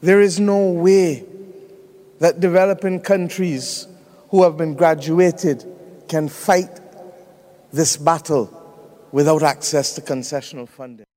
[0.00, 1.24] There is no way
[2.20, 3.86] that developing countries
[4.30, 5.64] who have been graduated
[6.08, 6.80] can fight
[7.72, 8.54] this battle
[9.12, 11.07] without access to concessional funding.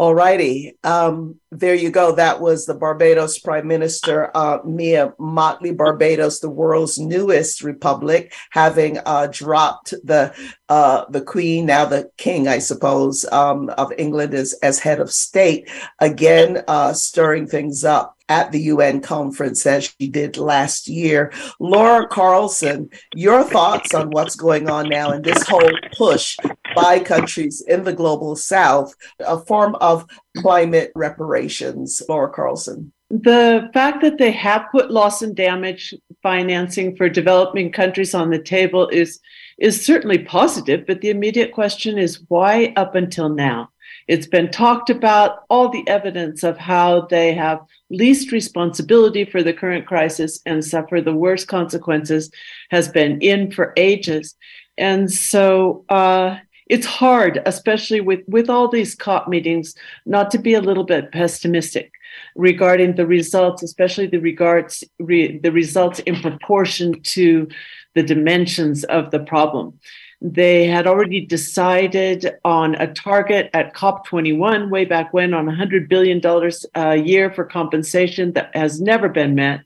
[0.00, 0.78] All righty.
[0.82, 2.12] Um, there you go.
[2.12, 5.76] That was the Barbados Prime Minister, uh, Mia Mottley.
[5.76, 10.34] Barbados, the world's newest republic, having uh, dropped the
[10.70, 15.12] uh, the Queen, now the King, I suppose, um, of England as, as head of
[15.12, 21.32] state, again uh, stirring things up at the UN conference as she did last year.
[21.58, 26.36] Laura Carlsen, your thoughts on what's going on now in this whole push
[26.74, 30.06] by countries in the global south, a form of
[30.38, 32.00] climate reparations.
[32.08, 32.92] Laura Carlsen.
[33.10, 38.38] The fact that they have put loss and damage financing for developing countries on the
[38.38, 39.18] table is
[39.58, 43.68] is certainly positive, but the immediate question is why up until now?
[44.10, 49.52] It's been talked about all the evidence of how they have least responsibility for the
[49.52, 52.28] current crisis and suffer the worst consequences
[52.70, 54.34] has been in for ages.
[54.76, 60.54] And so uh, it's hard, especially with, with all these COP meetings, not to be
[60.54, 61.92] a little bit pessimistic
[62.34, 67.46] regarding the results, especially the regards re, the results in proportion to
[67.94, 69.78] the dimensions of the problem.
[70.22, 76.20] They had already decided on a target at COP21 way back when on $100 billion
[76.24, 79.60] a uh, year for compensation that has never been met.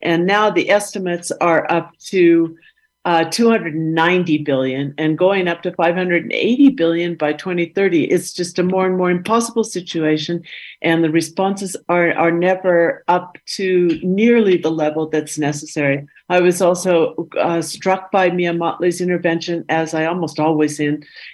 [0.00, 2.56] And now the estimates are up to
[3.04, 8.04] uh, 290 billion and going up to 580 billion by 2030.
[8.04, 10.42] It's just a more and more impossible situation,
[10.82, 16.06] and the responses are are never up to nearly the level that's necessary.
[16.28, 20.80] I was also uh, struck by Mia Mottley's intervention, as I almost always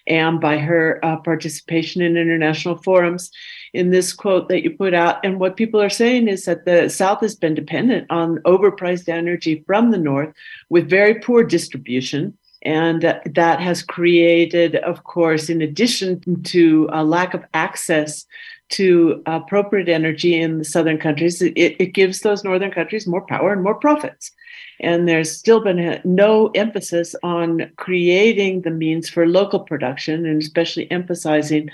[0.06, 3.30] am by her uh, participation in international forums
[3.78, 5.24] in this quote that you put out.
[5.24, 9.62] And what people are saying is that the South has been dependent on overpriced energy
[9.68, 10.34] from the North
[10.68, 12.36] with very poor distribution.
[12.62, 18.26] And that has created, of course, in addition to a lack of access
[18.70, 23.52] to appropriate energy in the southern countries, it, it gives those northern countries more power
[23.52, 24.32] and more profits.
[24.80, 30.90] And there's still been no emphasis on creating the means for local production and especially
[30.90, 31.70] emphasizing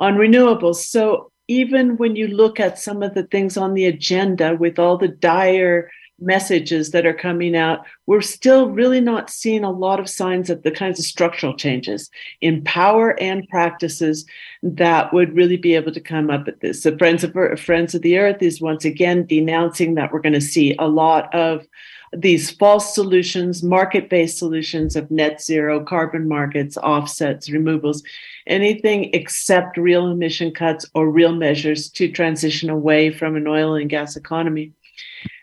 [0.00, 0.76] on renewables.
[0.76, 4.96] So even when you look at some of the things on the agenda with all
[4.96, 5.90] the dire
[6.20, 10.62] messages that are coming out, we're still really not seeing a lot of signs of
[10.62, 14.24] the kinds of structural changes in power and practices
[14.62, 16.82] that would really be able to come up at this.
[16.82, 20.40] The Friends of Friends of the Earth is once again denouncing that we're going to
[20.40, 21.66] see a lot of
[22.16, 28.02] these false solutions, market based solutions of net zero, carbon markets, offsets, removals,
[28.46, 33.90] anything except real emission cuts or real measures to transition away from an oil and
[33.90, 34.72] gas economy.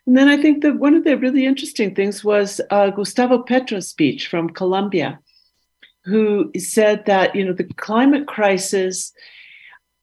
[0.06, 3.88] And then I think that one of the really interesting things was uh, Gustavo Petro's
[3.88, 5.20] speech from Colombia,
[6.06, 9.14] who said that you know the climate crisis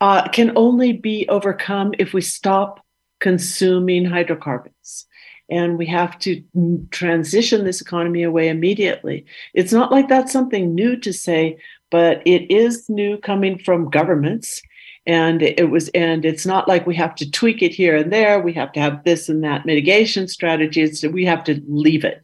[0.00, 2.84] uh, can only be overcome if we stop
[3.20, 5.06] consuming hydrocarbons
[5.48, 6.42] and we have to
[6.90, 9.24] transition this economy away immediately.
[9.54, 11.58] It's not like that's something new to say,
[11.90, 14.62] but it is new coming from governments.
[15.06, 18.40] And it was, and it's not like we have to tweak it here and there.
[18.40, 21.02] We have to have this and that mitigation strategies.
[21.02, 22.22] we have to leave it.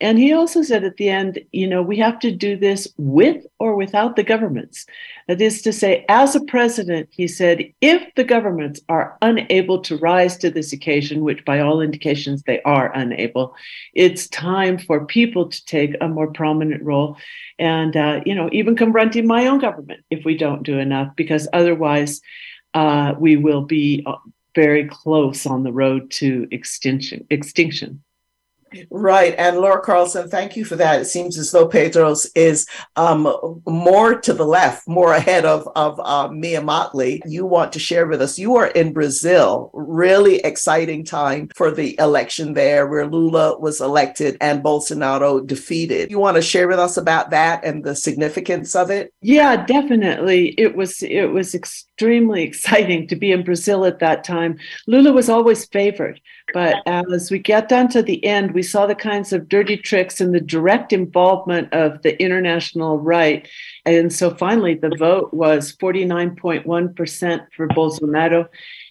[0.00, 3.44] And he also said at the end, you know, we have to do this with
[3.58, 4.86] or without the governments.
[5.26, 9.96] That is to say, as a president, he said, if the governments are unable to
[9.96, 13.56] rise to this occasion, which by all indications they are unable,
[13.92, 17.16] it's time for people to take a more prominent role
[17.58, 21.48] and, uh, you know, even confronting my own government if we don't do enough, because
[21.52, 22.20] otherwise
[22.74, 24.14] uh, we will be uh,
[24.54, 27.26] very close on the road to extinction.
[27.30, 28.02] Extinction.
[28.90, 29.34] Right.
[29.38, 31.00] And Laura Carlsen, thank you for that.
[31.00, 32.66] It seems as though Petro's is
[32.96, 37.20] um, more to the left, more ahead of, of uh, Mia Mottley.
[37.26, 41.98] You want to share with us, you are in Brazil, really exciting time for the
[41.98, 46.10] election there where Lula was elected and Bolsonaro defeated.
[46.10, 49.12] You want to share with us about that and the significance of it?
[49.20, 50.48] Yeah, definitely.
[50.58, 54.58] It was, it was extremely exciting to be in Brazil at that time.
[54.86, 56.20] Lula was always favored.
[56.54, 60.20] But as we get down to the end, we saw the kinds of dirty tricks
[60.20, 63.46] and the direct involvement of the international right.
[63.84, 68.48] And so finally, the vote was 49.1% for Bolsonaro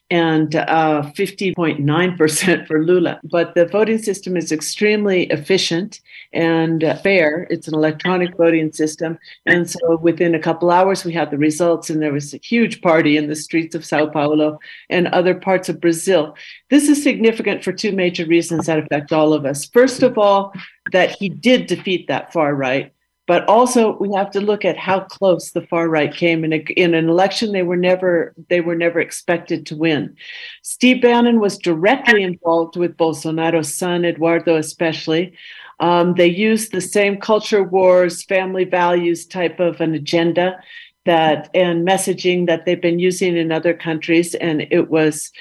[0.10, 3.20] and uh, 50.9% for Lula.
[3.24, 6.00] But the voting system is extremely efficient
[6.32, 7.46] and uh, fair.
[7.50, 9.18] It's an electronic voting system.
[9.46, 12.82] And so within a couple hours, we had the results, and there was a huge
[12.82, 16.36] party in the streets of Sao Paulo and other parts of Brazil.
[16.70, 19.66] This is significant for two major reasons that affect all of us.
[19.66, 20.54] First of all,
[20.92, 22.94] that he did defeat that far right.
[23.28, 26.58] But also, we have to look at how close the far right came in, a,
[26.78, 30.16] in an election they were never they were never expected to win.
[30.64, 35.34] Steve Bannon was directly involved with Bolsonaro's son Eduardo, especially.
[35.80, 40.60] Um, they used the same culture wars, family values type of an agenda
[41.06, 45.32] that and messaging that they've been using in other countries, and it was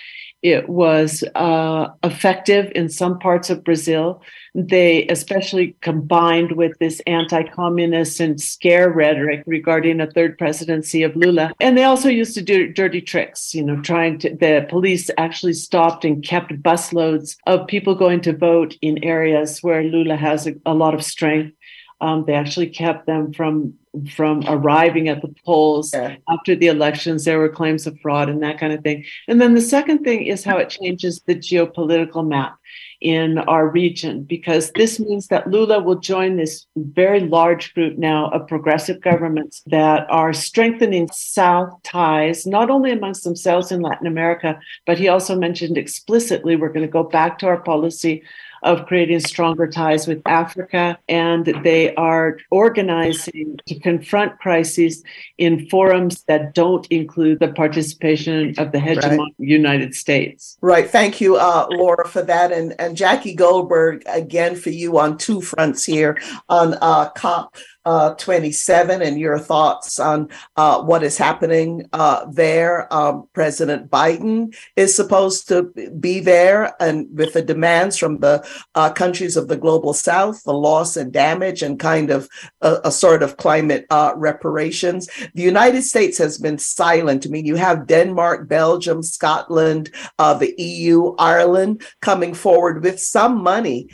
[0.43, 4.23] it was uh, effective in some parts of Brazil.
[4.55, 11.17] They especially combined with this anti communist and scare rhetoric regarding a third presidency of
[11.17, 11.53] Lula.
[11.61, 15.55] And they also used to do dirty tricks, you know, trying to, the police actually
[15.55, 20.55] stopped and kept busloads of people going to vote in areas where Lula has a,
[20.65, 21.56] a lot of strength.
[22.01, 23.75] Um, they actually kept them from
[24.11, 26.17] from arriving at the polls yeah.
[26.29, 27.25] after the elections.
[27.25, 29.07] There were claims of fraud and that kind of thing.
[29.27, 32.57] And then the second thing is how it changes the geopolitical map
[33.01, 38.29] in our region, because this means that Lula will join this very large group now
[38.31, 44.59] of progressive governments that are strengthening South ties, not only amongst themselves in Latin America,
[44.87, 48.23] but he also mentioned explicitly we're going to go back to our policy
[48.67, 55.03] of creating stronger ties with Africa, and they are organizing to confront crises
[55.39, 59.35] in forums that don't include the participation of the hegemonic right.
[59.39, 60.59] United States.
[60.61, 60.91] Right.
[60.91, 62.53] Thank you, uh, Laura, for that.
[62.53, 67.57] And, and Jackie Goldberg, again, for you on two fronts here on uh, COP
[67.87, 72.93] uh, 27 and your thoughts on uh, what is happening uh, there.
[72.93, 75.63] Um, President Biden is supposed to
[76.01, 80.53] be there, and with the demands from the uh, countries of the global south, the
[80.53, 82.29] loss and damage, and kind of
[82.61, 85.09] a, a sort of climate uh, reparations.
[85.35, 87.25] The United States has been silent.
[87.25, 93.45] I mean, you have Denmark, Belgium, Scotland, uh, the EU, Ireland coming forward with some
[93.45, 93.89] money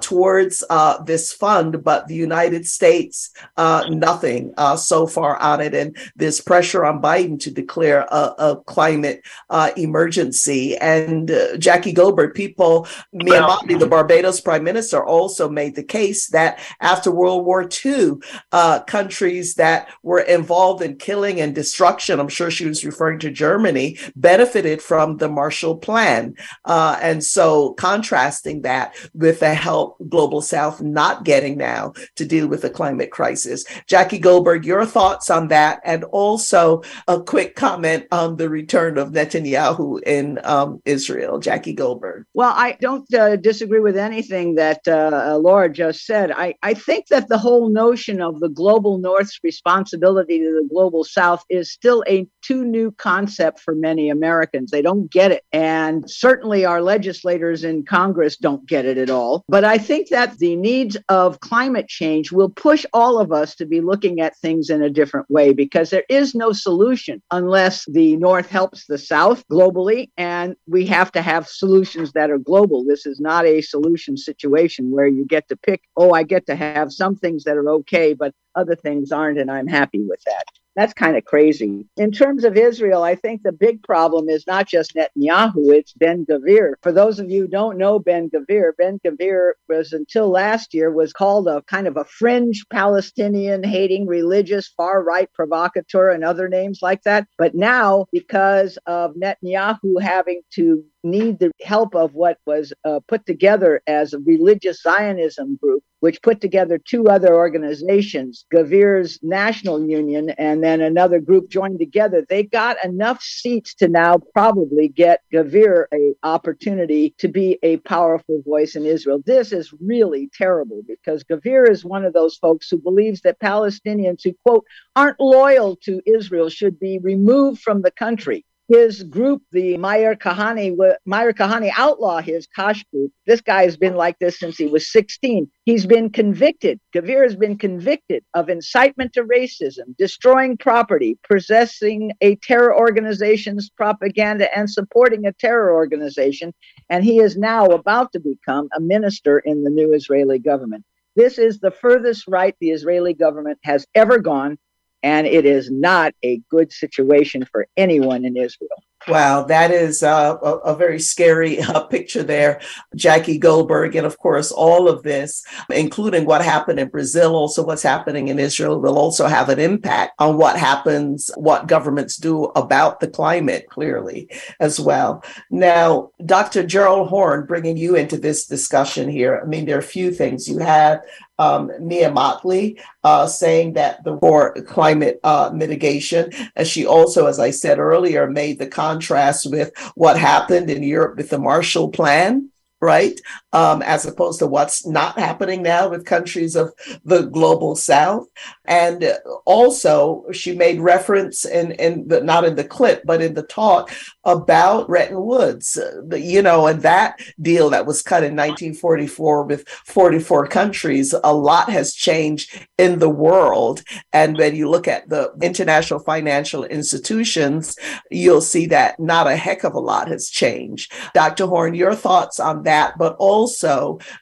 [0.00, 0.64] towards
[1.04, 5.74] this fund, but the United States uh, nothing uh, so far on it.
[5.74, 10.76] And this pressure on Biden to declare a, a climate uh, emergency.
[10.76, 16.28] And uh, Jackie Goldberg, people, Mia Mottley, the Barbados prime minister, also made the case
[16.28, 18.12] that after World War II,
[18.52, 23.30] uh, countries that were involved in killing and destruction, I'm sure she was referring to
[23.30, 26.34] Germany, benefited from the Marshall Plan.
[26.64, 32.46] Uh, and so contrasting that with the help Global South not getting now to deal
[32.46, 33.64] with the climate crisis crisis.
[33.88, 39.10] Jackie Goldberg, your thoughts on that, and also a quick comment on the return of
[39.10, 41.40] Netanyahu in um, Israel.
[41.40, 42.24] Jackie Goldberg.
[42.34, 46.30] Well, I don't uh, disagree with anything that uh, Laura just said.
[46.30, 51.02] I, I think that the whole notion of the global North's responsibility to the global
[51.02, 54.70] South is still a too new concept for many Americans.
[54.70, 55.42] They don't get it.
[55.52, 59.44] And certainly our legislators in Congress don't get it at all.
[59.48, 63.66] But I think that the needs of climate change will push all of us to
[63.66, 68.16] be looking at things in a different way because there is no solution unless the
[68.16, 70.10] North helps the South globally.
[70.16, 72.84] And we have to have solutions that are global.
[72.84, 76.56] This is not a solution situation where you get to pick, oh, I get to
[76.56, 80.44] have some things that are okay, but other things aren't, and I'm happy with that.
[80.76, 81.86] That's kind of crazy.
[81.96, 86.26] In terms of Israel, I think the big problem is not just Netanyahu, it's Ben
[86.26, 86.74] Gvir.
[86.82, 90.92] For those of you who don't know Ben Gvir, Ben Gvir was until last year
[90.92, 96.46] was called a kind of a fringe Palestinian hating religious far right provocateur and other
[96.46, 97.26] names like that.
[97.38, 103.24] But now, because of Netanyahu having to need the help of what was uh, put
[103.24, 110.30] together as a religious Zionism group, which put together two other organizations, Gavir's National Union
[110.30, 112.24] and then another group joined together.
[112.28, 118.42] They got enough seats to now probably get Gavir a opportunity to be a powerful
[118.42, 119.22] voice in Israel.
[119.24, 124.22] This is really terrible because Gavir is one of those folks who believes that Palestinians
[124.22, 129.76] who quote aren't loyal to Israel should be removed from the country his group, the
[129.76, 133.12] Meir Kahane, Meir Kahane outlaw his Kach group.
[133.26, 135.48] This guy has been like this since he was 16.
[135.64, 136.80] He's been convicted.
[136.94, 144.56] Gvir has been convicted of incitement to racism, destroying property, possessing a terror organization's propaganda,
[144.56, 146.52] and supporting a terror organization.
[146.90, 150.84] And he is now about to become a minister in the new Israeli government.
[151.14, 154.58] This is the furthest right the Israeli government has ever gone
[155.06, 158.82] and it is not a good situation for anyone in Israel.
[159.08, 162.60] Wow, that is uh, a, a, very scary uh, picture there,
[162.96, 163.94] Jackie Goldberg.
[163.94, 168.40] And of course, all of this, including what happened in Brazil, also what's happening in
[168.40, 173.68] Israel, will also have an impact on what happens, what governments do about the climate,
[173.70, 174.28] clearly,
[174.58, 175.22] as well.
[175.50, 176.66] Now, Dr.
[176.66, 180.48] Gerald Horne, bringing you into this discussion here, I mean, there are a few things.
[180.48, 181.02] You had
[181.38, 187.38] um, Mia Mottley uh, saying that the for climate uh, mitigation, and she also, as
[187.38, 192.50] I said earlier, made the contrast with what happened in Europe with the Marshall Plan
[192.80, 193.18] right?
[193.56, 196.74] Um, as opposed to what's not happening now with countries of
[197.06, 198.26] the global south.
[198.66, 203.44] And also, she made reference in, in the, not in the clip, but in the
[203.44, 203.90] talk
[204.24, 209.66] about Bretton Woods, the, you know, and that deal that was cut in 1944 with
[209.86, 211.14] 44 countries.
[211.24, 213.82] A lot has changed in the world.
[214.12, 217.78] And when you look at the international financial institutions,
[218.10, 220.92] you'll see that not a heck of a lot has changed.
[221.14, 221.46] Dr.
[221.46, 223.45] Horne, your thoughts on that, but also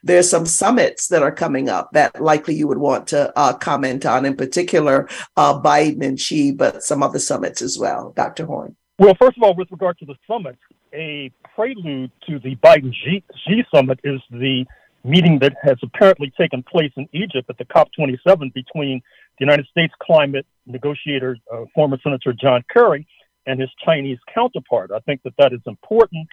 [0.02, 4.06] there's some summits that are coming up that likely you would want to uh, comment
[4.06, 8.12] on, in particular uh, Biden and Xi, but some other summits as well.
[8.16, 8.46] Dr.
[8.46, 8.76] Horne.
[8.98, 10.56] Well, first of all, with regard to the summit,
[10.92, 14.64] a prelude to the Biden Xi summit is the
[15.02, 19.02] meeting that has apparently taken place in Egypt at the COP27 between
[19.38, 23.06] the United States climate negotiator, uh, former Senator John Kerry,
[23.46, 24.90] and his Chinese counterpart.
[24.92, 26.26] I think that that is important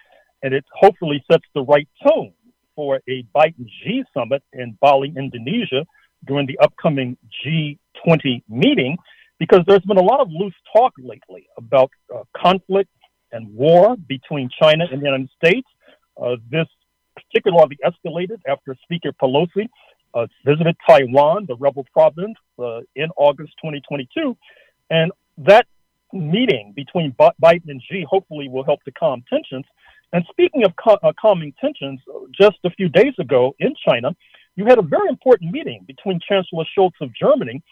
[0.44, 2.34] and it hopefully sets the right tone
[2.76, 5.86] for a Biden Xi summit in Bali, Indonesia
[6.26, 8.98] during the upcoming G20 meeting,
[9.40, 12.90] because there's been a lot of loose talk lately about uh, conflict
[13.32, 15.68] and war between China and the United States.
[16.22, 16.68] Uh, this
[17.16, 19.68] particularly escalated after Speaker Pelosi
[20.14, 24.38] uh, visited Taiwan, the rebel province, uh, in August 2022.
[24.90, 25.66] And that
[26.14, 29.66] meeting between Biden and Xi hopefully will help to calm tensions.
[30.14, 32.00] And speaking of uh, calming tensions,
[32.38, 34.16] just a few days ago in China,
[34.56, 37.64] you had a very important meeting between Chancellor Scholz of Germany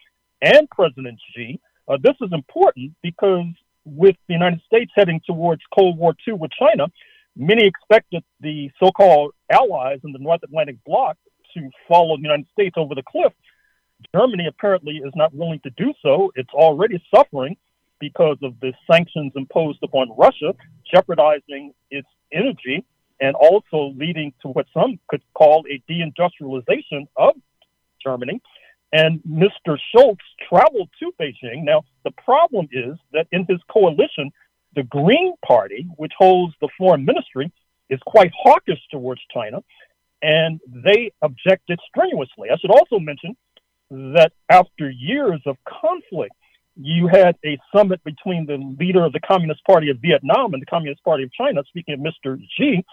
[0.42, 1.60] and President Xi.
[1.88, 3.46] Uh, this is important because
[3.86, 6.88] with the United States heading towards Cold War II with China,
[7.36, 11.18] many expected the so called allies in the North Atlantic bloc
[11.54, 13.34] to follow the United States over the cliff.
[14.16, 16.32] Germany apparently is not willing to do so.
[16.36, 17.58] It's already suffering
[18.00, 20.54] because of the sanctions imposed upon Russia,
[20.90, 22.86] jeopardizing its energy
[23.20, 27.36] and also leading to what some could call a deindustrialization of
[28.04, 28.42] Germany.
[28.92, 29.78] And Mr.
[29.94, 30.18] Scholz
[30.48, 31.64] traveled to Beijing.
[31.64, 34.32] Now, the problem is that in his coalition,
[34.76, 37.52] the Green Party, which holds the foreign ministry,
[37.90, 39.64] is quite hawkish towards China,
[40.22, 42.50] and they objected strenuously.
[42.52, 43.36] I should also mention
[43.90, 46.36] that after years of conflict
[46.82, 50.66] you had a summit between the leader of the Communist Party of Vietnam and the
[50.66, 52.40] Communist Party of China, speaking of Mr.
[52.58, 52.84] Xi.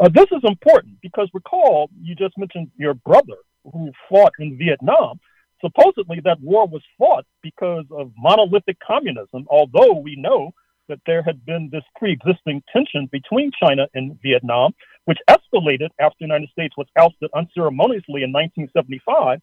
[0.00, 3.36] Uh, this is important because recall, you just mentioned your brother
[3.72, 5.20] who fought in Vietnam.
[5.60, 10.50] Supposedly, that war was fought because of monolithic communism, although we know
[10.88, 14.72] that there had been this pre existing tension between China and Vietnam,
[15.04, 19.40] which escalated after the United States was ousted unceremoniously in 1975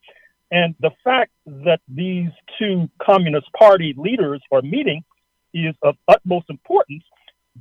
[0.55, 1.31] and the fact
[1.65, 5.03] that these two Communist Party leaders are meeting
[5.53, 7.03] is of utmost importance.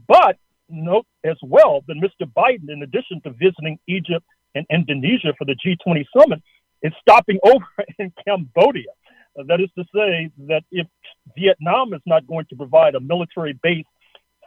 [0.06, 0.38] But
[0.68, 2.24] note as well that Mr.
[2.32, 4.24] Biden, in addition to visiting Egypt
[4.54, 6.40] and Indonesia for the G20 summit,
[6.82, 7.66] is stopping over
[7.98, 8.92] in Cambodia.
[9.34, 10.86] That is to say, that if
[11.36, 13.86] Vietnam is not going to provide a military base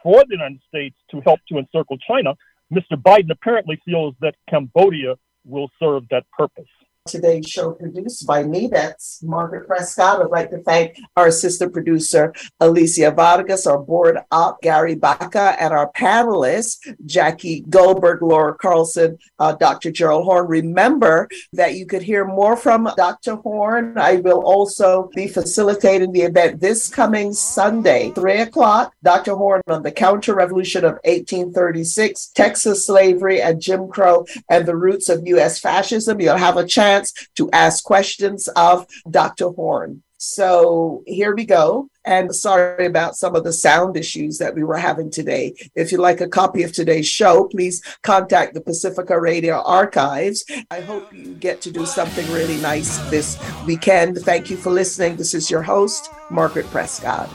[0.02, 2.34] for the United States to help to encircle China,
[2.72, 2.96] Mr.
[2.96, 6.64] Biden apparently feels that Cambodia will serve that purpose.
[7.08, 8.66] Today's show produced by me.
[8.66, 10.20] That's Margaret Prescott.
[10.20, 15.72] I'd like to thank our assistant producer, Alicia Vargas, our board op, Gary Baca, and
[15.72, 19.90] our panelists, Jackie Goldberg, Laura Carlsen, uh, Dr.
[19.90, 20.46] Gerald Horne.
[20.48, 23.36] Remember that you could hear more from Dr.
[23.36, 23.96] Horne.
[23.96, 28.92] I will also be facilitating the event this coming Sunday, 3 o'clock.
[29.02, 29.34] Dr.
[29.34, 35.08] Horne on the counter revolution of 1836, Texas slavery and Jim Crow, and the roots
[35.08, 35.58] of U.S.
[35.58, 36.20] fascism.
[36.20, 36.97] You'll have a chance
[37.36, 39.50] to ask questions of Dr.
[39.50, 40.02] Horne.
[40.18, 41.88] So here we go.
[42.04, 45.54] And sorry about some of the sound issues that we were having today.
[45.76, 50.44] If you'd like a copy of today's show, please contact the Pacifica Radio Archives.
[50.70, 54.18] I hope you get to do something really nice this weekend.
[54.18, 55.16] Thank you for listening.
[55.16, 57.30] This is your host, Margaret Prescott.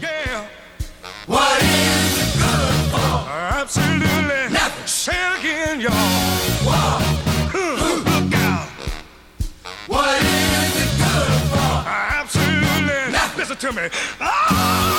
[0.00, 0.46] Yeah.
[1.26, 3.30] What is good for?
[3.30, 4.86] Absolutely nothing.
[4.86, 5.90] Say again, y'all.
[6.62, 7.19] Whoa.
[13.60, 13.88] To me.
[14.20, 14.89] Ah!